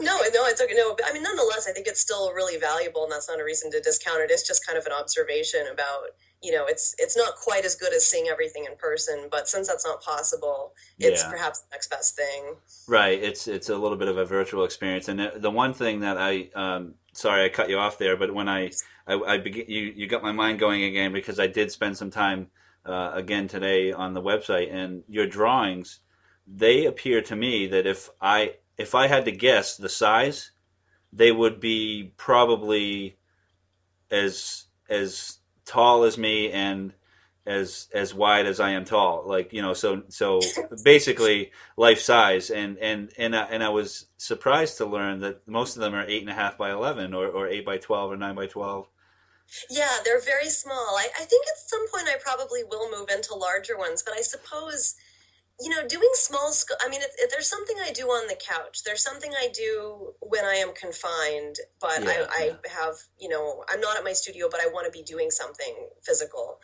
No, 0.00 0.16
no, 0.16 0.46
it's 0.46 0.60
okay. 0.60 0.74
No, 0.74 0.94
but 0.94 1.06
I 1.08 1.12
mean, 1.12 1.22
nonetheless, 1.24 1.66
I 1.68 1.72
think 1.72 1.86
it's 1.86 2.00
still 2.00 2.32
really 2.32 2.56
valuable, 2.56 3.02
and 3.02 3.10
that's 3.12 3.28
not 3.28 3.40
a 3.40 3.44
reason 3.44 3.70
to 3.72 3.80
discount 3.80 4.20
it. 4.20 4.30
It's 4.30 4.46
just 4.46 4.64
kind 4.64 4.78
of 4.78 4.86
an 4.86 4.92
observation 4.92 5.66
about, 5.72 6.10
you 6.42 6.52
know, 6.52 6.66
it's 6.66 6.94
it's 6.98 7.16
not 7.16 7.34
quite 7.34 7.64
as 7.64 7.74
good 7.74 7.92
as 7.92 8.06
seeing 8.06 8.28
everything 8.28 8.64
in 8.64 8.76
person, 8.76 9.26
but 9.30 9.48
since 9.48 9.66
that's 9.66 9.84
not 9.84 10.00
possible, 10.02 10.72
it's 11.00 11.22
Yeah. 11.24 11.30
perhaps 11.30 11.60
the 11.60 11.66
next 11.72 11.90
best 11.90 12.16
thing. 12.16 12.54
Right. 12.86 13.20
It's 13.22 13.48
it's 13.48 13.68
a 13.70 13.76
little 13.76 13.96
bit 13.96 14.08
of 14.08 14.18
a 14.18 14.24
virtual 14.24 14.64
experience, 14.64 15.08
and 15.08 15.18
the, 15.18 15.32
the 15.36 15.50
one 15.50 15.74
thing 15.74 16.00
that 16.00 16.16
I 16.16 16.48
um, 16.54 16.94
sorry 17.12 17.44
I 17.44 17.48
cut 17.48 17.68
you 17.68 17.78
off 17.78 17.98
there, 17.98 18.16
but 18.16 18.32
when 18.32 18.48
I 18.48 18.70
I, 19.06 19.14
I 19.14 19.38
begin, 19.38 19.64
you 19.68 19.92
you 19.96 20.06
got 20.06 20.22
my 20.22 20.32
mind 20.32 20.58
going 20.60 20.84
again 20.84 21.12
because 21.12 21.40
I 21.40 21.48
did 21.48 21.72
spend 21.72 21.96
some 21.96 22.10
time 22.10 22.48
uh, 22.86 23.10
again 23.14 23.48
today 23.48 23.92
on 23.92 24.14
the 24.14 24.22
website, 24.22 24.72
and 24.72 25.02
your 25.08 25.26
drawings 25.26 26.00
they 26.50 26.86
appear 26.86 27.20
to 27.22 27.36
me 27.36 27.66
that 27.68 27.86
if 27.86 28.08
I 28.20 28.54
if 28.76 28.94
I 28.94 29.08
had 29.08 29.24
to 29.26 29.32
guess 29.32 29.76
the 29.76 29.88
size, 29.88 30.52
they 31.12 31.32
would 31.32 31.60
be 31.60 32.12
probably 32.16 33.18
as 34.10 34.64
as 34.88 35.38
tall 35.64 36.04
as 36.04 36.16
me 36.16 36.50
and 36.50 36.94
as 37.46 37.88
as 37.92 38.14
wide 38.14 38.46
as 38.46 38.60
I 38.60 38.70
am 38.70 38.84
tall. 38.84 39.24
Like 39.26 39.52
you 39.52 39.60
know, 39.60 39.74
so 39.74 40.04
so 40.08 40.40
basically 40.84 41.52
life 41.76 42.00
size. 42.00 42.50
And 42.50 42.78
and 42.78 43.12
and 43.18 43.36
I, 43.36 43.42
and 43.44 43.62
I 43.62 43.68
was 43.68 44.06
surprised 44.16 44.78
to 44.78 44.86
learn 44.86 45.20
that 45.20 45.46
most 45.46 45.76
of 45.76 45.82
them 45.82 45.94
are 45.94 46.06
eight 46.06 46.22
and 46.22 46.30
a 46.30 46.34
half 46.34 46.56
by 46.56 46.70
eleven, 46.70 47.12
or, 47.14 47.26
or 47.26 47.48
eight 47.48 47.66
by 47.66 47.78
twelve, 47.78 48.12
or 48.12 48.16
nine 48.16 48.34
by 48.34 48.46
twelve. 48.46 48.88
Yeah, 49.70 49.96
they're 50.04 50.20
very 50.20 50.50
small. 50.50 50.96
I, 50.98 51.08
I 51.18 51.24
think 51.24 51.46
at 51.46 51.68
some 51.68 51.86
point 51.90 52.06
I 52.06 52.16
probably 52.22 52.64
will 52.64 52.90
move 52.90 53.08
into 53.08 53.34
larger 53.34 53.78
ones, 53.78 54.02
but 54.02 54.14
I 54.14 54.20
suppose 54.20 54.94
you 55.60 55.70
know, 55.70 55.86
doing 55.88 56.10
small 56.14 56.52
school, 56.52 56.76
I 56.84 56.88
mean, 56.88 57.00
it, 57.00 57.10
it, 57.18 57.30
there's 57.32 57.48
something 57.48 57.76
I 57.84 57.90
do 57.90 58.06
on 58.06 58.28
the 58.28 58.36
couch. 58.36 58.84
There's 58.84 59.02
something 59.02 59.32
I 59.32 59.48
do 59.52 60.14
when 60.20 60.44
I 60.44 60.54
am 60.54 60.72
confined, 60.74 61.56
but 61.80 62.04
Yeah, 62.04 62.26
I, 62.30 62.44
yeah. 62.44 62.52
I 62.64 62.68
have, 62.68 62.94
you 63.18 63.28
know, 63.28 63.64
I'm 63.68 63.80
not 63.80 63.96
at 63.96 64.04
my 64.04 64.12
studio, 64.12 64.48
but 64.50 64.60
I 64.60 64.68
want 64.68 64.86
to 64.86 64.92
be 64.96 65.02
doing 65.02 65.30
something 65.30 65.74
physical. 66.02 66.60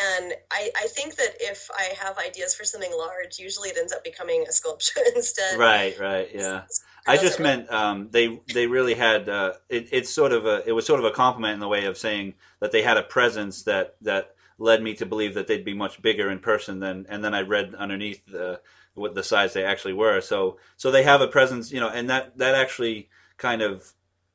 And 0.00 0.34
I, 0.52 0.70
I 0.76 0.86
think 0.86 1.16
that 1.16 1.34
if 1.40 1.68
I 1.76 1.92
have 2.00 2.16
ideas 2.16 2.54
for 2.54 2.64
something 2.64 2.92
large, 2.96 3.38
usually 3.38 3.70
it 3.70 3.76
ends 3.76 3.92
up 3.92 4.04
becoming 4.04 4.44
a 4.48 4.52
sculpture 4.52 5.00
instead. 5.16 5.58
Right, 5.58 5.98
right, 5.98 6.28
yeah. 6.32 6.62
I 7.06 7.16
just 7.16 7.40
meant 7.40 7.70
um, 7.70 8.08
they 8.10 8.40
they 8.54 8.66
really 8.66 8.94
had 8.94 9.28
uh, 9.28 9.54
it, 9.68 9.88
it's 9.90 10.10
sort 10.10 10.32
of 10.32 10.46
a 10.46 10.62
it 10.66 10.72
was 10.72 10.86
sort 10.86 11.00
of 11.00 11.06
a 11.06 11.10
compliment 11.10 11.54
in 11.54 11.60
the 11.60 11.66
way 11.66 11.86
of 11.86 11.96
saying 11.96 12.34
that 12.60 12.72
they 12.72 12.82
had 12.82 12.98
a 12.98 13.02
presence 13.02 13.62
that 13.64 13.96
that 14.02 14.34
led 14.60 14.82
me 14.82 14.94
to 14.94 15.06
believe 15.06 15.34
that 15.34 15.46
they'd 15.46 15.64
be 15.64 15.74
much 15.74 16.00
bigger 16.02 16.30
in 16.30 16.38
person 16.38 16.78
than 16.78 17.06
and 17.08 17.24
then 17.24 17.34
I 17.34 17.40
read 17.40 17.74
underneath 17.74 18.24
the 18.26 18.60
what 18.94 19.14
the 19.14 19.22
size 19.22 19.54
they 19.54 19.64
actually 19.64 19.94
were. 19.94 20.20
So 20.20 20.58
so 20.76 20.90
they 20.90 21.02
have 21.02 21.22
a 21.22 21.26
presence 21.26 21.72
you 21.72 21.80
know 21.80 21.88
and 21.88 22.08
that 22.10 22.36
that 22.38 22.54
actually 22.54 23.08
kind 23.38 23.62
of 23.62 23.92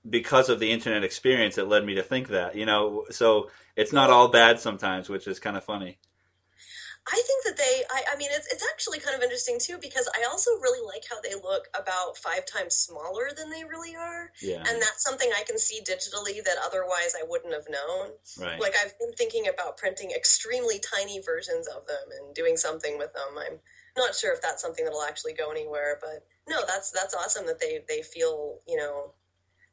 because 0.09 0.49
of 0.49 0.59
the 0.59 0.71
internet 0.71 1.03
experience 1.03 1.57
it 1.57 1.67
led 1.67 1.85
me 1.85 1.95
to 1.95 2.03
think 2.03 2.29
that 2.29 2.55
you 2.55 2.65
know? 2.65 3.05
So 3.11 3.49
it's 3.75 3.93
not 3.93 4.09
all 4.09 4.27
bad 4.27 4.59
sometimes 4.59 5.09
which 5.09 5.27
is 5.27 5.39
kind 5.39 5.55
of 5.55 5.63
funny 5.63 5.99
I 7.07 7.21
think 7.27 7.43
that 7.45 7.57
they, 7.57 7.83
I, 7.91 8.13
I 8.13 8.17
mean, 8.17 8.29
it's, 8.31 8.47
it's 8.51 8.65
actually 8.73 8.99
kind 8.99 9.15
of 9.15 9.21
interesting 9.21 9.59
too, 9.59 9.77
because 9.79 10.09
I 10.17 10.25
also 10.25 10.51
really 10.61 10.83
like 10.85 11.03
how 11.07 11.21
they 11.21 11.35
look 11.35 11.67
about 11.79 12.17
five 12.17 12.45
times 12.47 12.75
smaller 12.75 13.29
than 13.35 13.51
they 13.51 13.63
really 13.63 13.95
are. 13.95 14.31
yeah 14.41 14.63
And 14.67 14.81
that's 14.81 15.03
something 15.03 15.29
I 15.37 15.43
can 15.43 15.59
see 15.59 15.81
digitally 15.81 16.43
that 16.43 16.57
otherwise 16.65 17.13
I 17.15 17.23
wouldn't 17.27 17.53
have 17.53 17.69
known. 17.69 18.11
right 18.39 18.59
Like 18.59 18.73
I've 18.83 18.97
been 18.97 19.13
thinking 19.13 19.47
about 19.47 19.77
printing 19.77 20.11
extremely 20.11 20.79
tiny 20.79 21.21
versions 21.21 21.67
of 21.67 21.85
them 21.85 22.09
and 22.19 22.33
doing 22.33 22.57
something 22.57 22.97
with 22.97 23.13
them. 23.13 23.37
I'm 23.37 23.59
not 23.95 24.15
sure 24.15 24.33
if 24.33 24.41
that's 24.41 24.61
something 24.61 24.83
that'll 24.83 25.03
actually 25.03 25.33
go 25.33 25.51
anywhere, 25.51 25.99
but 26.01 26.25
no, 26.49 26.61
that's 26.67 26.91
that's 26.91 27.13
awesome 27.13 27.45
that 27.45 27.59
they 27.59 27.81
they 27.87 28.01
feel 28.01 28.59
you 28.67 28.77
know. 28.77 29.13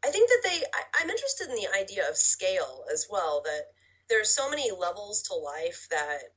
I 0.05 0.11
think 0.11 0.29
that 0.29 0.40
they. 0.42 0.62
I, 0.75 0.83
I'm 1.01 1.11
interested 1.11 1.49
in 1.49 1.55
the 1.55 1.68
idea 1.79 2.09
of 2.09 2.16
scale 2.16 2.85
as 2.92 3.07
well. 3.11 3.42
That 3.45 3.73
there's 4.09 4.31
so 4.31 4.51
many 4.51 4.71
levels 4.71 5.23
to 5.23 5.35
life 5.35 5.87
that 5.90 6.35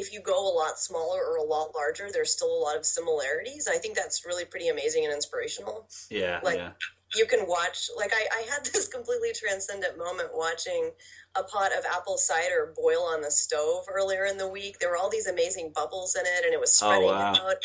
if 0.00 0.12
you 0.12 0.20
go 0.20 0.38
a 0.50 0.54
lot 0.54 0.78
smaller 0.78 1.20
or 1.22 1.36
a 1.36 1.42
lot 1.42 1.74
larger, 1.74 2.08
there's 2.10 2.32
still 2.32 2.52
a 2.52 2.60
lot 2.66 2.76
of 2.76 2.84
similarities. 2.86 3.68
I 3.68 3.76
think 3.76 3.94
that's 3.96 4.24
really 4.26 4.44
pretty 4.44 4.68
amazing 4.68 5.04
and 5.04 5.12
inspirational 5.12 5.88
yeah 6.10 6.40
like- 6.42 6.56
yeah 6.56 6.72
you 7.16 7.26
can 7.26 7.40
watch 7.48 7.88
like 7.96 8.12
I, 8.14 8.26
I 8.38 8.42
had 8.50 8.64
this 8.72 8.88
completely 8.88 9.30
transcendent 9.34 9.98
moment 9.98 10.30
watching 10.34 10.90
a 11.36 11.42
pot 11.42 11.70
of 11.76 11.84
apple 11.84 12.18
cider 12.18 12.72
boil 12.76 13.02
on 13.02 13.20
the 13.20 13.30
stove 13.30 13.84
earlier 13.92 14.24
in 14.26 14.36
the 14.36 14.48
week. 14.48 14.78
There 14.78 14.90
were 14.90 14.96
all 14.96 15.10
these 15.10 15.26
amazing 15.26 15.72
bubbles 15.74 16.16
in 16.16 16.22
it 16.26 16.44
and 16.44 16.52
it 16.54 16.60
was 16.60 16.78
Oh, 16.82 16.86
spreading 16.86 17.08
wow. 17.08 17.34
out. 17.34 17.56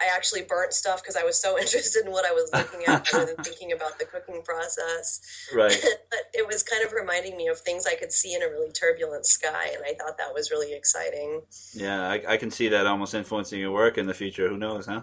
I 0.00 0.06
actually 0.16 0.42
burnt 0.42 0.72
stuff 0.72 1.00
because 1.00 1.14
i 1.14 1.22
was 1.22 1.40
so 1.40 1.56
interested 1.64 2.04
in 2.04 2.10
what 2.10 2.26
i 2.26 2.32
was 2.32 2.50
looking 2.52 2.84
at 2.86 3.12
rather 3.12 3.26
than 3.34 3.44
thinking 3.44 3.70
about 3.72 3.98
the 4.00 4.04
cooking 4.04 4.42
process. 4.42 5.20
Right. 5.54 5.72
But 6.10 6.20
it 6.32 6.46
was 6.46 6.62
kind 6.64 6.84
of 6.84 6.92
reminding 6.92 7.36
me 7.36 7.46
of 7.48 7.60
things 7.60 7.86
i 7.86 7.94
could 7.94 8.12
see 8.12 8.34
in 8.34 8.42
a 8.42 8.48
really 8.48 8.72
turbulent 8.72 9.24
sky 9.26 9.68
and 9.74 9.84
i 9.86 9.94
thought 9.94 10.18
that 10.18 10.34
was 10.34 10.50
really 10.50 10.72
exciting. 10.74 11.42
Yeah 11.72 12.08
I, 12.08 12.22
I 12.28 12.36
can 12.36 12.50
see 12.50 12.68
that 12.68 12.86
almost 12.86 13.14
influencing 13.14 13.60
your 13.60 13.70
work 13.72 13.96
in 13.98 14.06
the 14.06 14.14
future. 14.14 14.48
Who 14.48 14.56
knows 14.56 14.86
huh? 14.86 15.02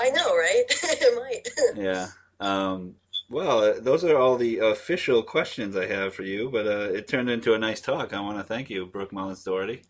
I 0.00 0.08
know 0.10 0.34
right? 0.36 0.64
It 0.82 1.14
might. 1.20 1.48
Yeah. 1.76 2.08
Um, 2.40 2.94
well, 3.30 3.60
uh, 3.60 3.80
those 3.80 4.04
are 4.04 4.16
all 4.16 4.36
the 4.36 4.58
official 4.58 5.22
questions 5.22 5.76
I 5.76 5.86
have 5.86 6.14
for 6.14 6.22
you, 6.22 6.50
but 6.50 6.66
uh, 6.66 6.92
it 6.92 7.08
turned 7.08 7.30
into 7.30 7.54
a 7.54 7.58
nice 7.58 7.80
talk. 7.80 8.12
I 8.12 8.20
want 8.20 8.38
to 8.38 8.44
thank 8.44 8.70
you, 8.70 8.86
Brooke 8.86 9.12
Mullins 9.12 9.42
Doherty. 9.42 9.82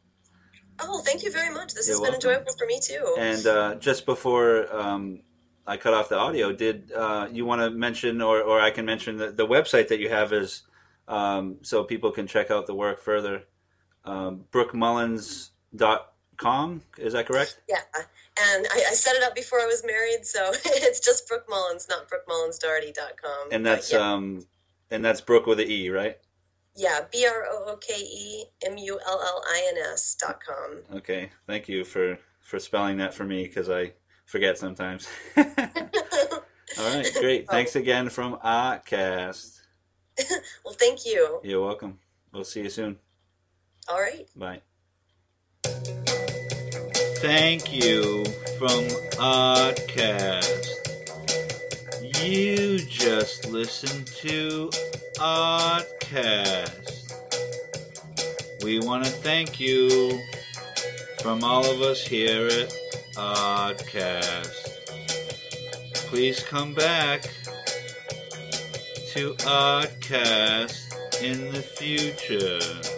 oh 0.80 1.00
thank 1.02 1.22
you 1.22 1.30
very 1.30 1.52
much 1.54 1.72
this 1.74 1.86
You're 1.88 1.98
has 1.98 2.04
been 2.06 2.14
enjoyable 2.14 2.52
for 2.58 2.66
me 2.66 2.80
too 2.80 3.14
And 3.18 3.46
uh, 3.46 3.74
just 3.76 4.06
before 4.06 4.66
um, 4.74 5.20
I 5.66 5.76
cut 5.76 5.94
off 5.94 6.08
the 6.08 6.18
audio, 6.18 6.52
did 6.52 6.90
uh, 6.92 7.28
you 7.30 7.44
want 7.46 7.60
to 7.62 7.70
mention, 7.70 8.20
or, 8.20 8.42
or 8.42 8.60
I 8.60 8.70
can 8.70 8.84
mention, 8.84 9.16
the, 9.16 9.30
the 9.30 9.46
website 9.46 9.86
that 9.88 10.00
you 10.00 10.08
have 10.10 10.32
is 10.32 10.62
um, 11.08 11.56
so 11.62 11.84
people 11.84 12.10
can 12.10 12.26
check 12.26 12.50
out 12.50 12.66
the 12.66 12.74
work 12.74 13.00
further? 13.00 13.44
Um, 14.04 14.44
BrookeMullins.com, 14.52 16.82
is 16.98 17.12
that 17.14 17.26
correct? 17.26 17.60
Yeah, 17.68 17.80
and 18.38 18.66
I, 18.72 18.84
I 18.90 18.94
set 18.94 19.16
it 19.16 19.22
up 19.22 19.34
before 19.34 19.60
I 19.60 19.66
was 19.66 19.84
married, 19.86 20.24
so 20.24 20.52
it's 20.64 21.00
just 21.00 21.28
Brooke 21.28 21.46
Mullins, 21.48 21.86
not 21.88 22.08
BrookeMullinsDoherty.com. 22.08 23.48
And 23.52 23.64
that's 23.64 23.92
yeah, 23.92 24.12
um, 24.12 24.46
and 24.90 25.04
that's 25.04 25.20
Brooke 25.20 25.46
with 25.46 25.60
an 25.60 25.70
E, 25.70 25.90
right? 25.90 26.18
yeah, 26.76 27.00
B 27.10 27.26
R 27.26 27.44
O 27.48 27.64
O 27.72 27.76
K 27.76 27.94
E 27.94 28.44
M 28.66 28.76
U 28.76 28.98
L 29.06 29.20
L 29.20 29.42
I 29.46 29.72
N 29.74 29.92
S 29.92 30.16
dot 30.20 30.40
com. 30.44 30.80
Okay, 30.98 31.30
thank 31.46 31.68
you 31.68 31.84
for 31.84 32.18
for 32.40 32.58
spelling 32.58 32.98
that 32.98 33.14
for 33.14 33.24
me 33.24 33.44
because 33.44 33.70
I 33.70 33.92
forget 34.26 34.58
sometimes. 34.58 35.08
All 35.36 35.44
right, 36.78 37.10
great. 37.20 37.48
Thanks 37.48 37.76
again 37.76 38.08
from 38.08 38.36
Artcast. 38.44 39.60
well, 40.64 40.74
thank 40.74 41.06
you. 41.06 41.40
You're 41.44 41.64
welcome. 41.64 41.98
We'll 42.32 42.44
see 42.44 42.62
you 42.62 42.70
soon. 42.70 42.98
All 43.88 44.00
right. 44.00 44.28
Bye. 44.34 44.62
Thank 47.24 47.72
you 47.72 48.22
from 48.58 48.84
Artcast. 49.16 50.68
You 52.22 52.78
just 52.80 53.48
listened 53.48 54.06
to 54.08 54.68
Artcast. 55.16 57.14
We 58.62 58.78
want 58.80 59.06
to 59.06 59.10
thank 59.10 59.58
you 59.58 60.20
from 61.22 61.42
all 61.42 61.64
of 61.64 61.80
us 61.80 62.06
here 62.06 62.46
at 62.46 62.68
Artcast. 63.16 64.68
Please 65.94 66.42
come 66.42 66.74
back 66.74 67.22
to 69.14 69.32
Artcast 69.46 71.22
in 71.22 71.50
the 71.52 71.62
future. 71.62 72.93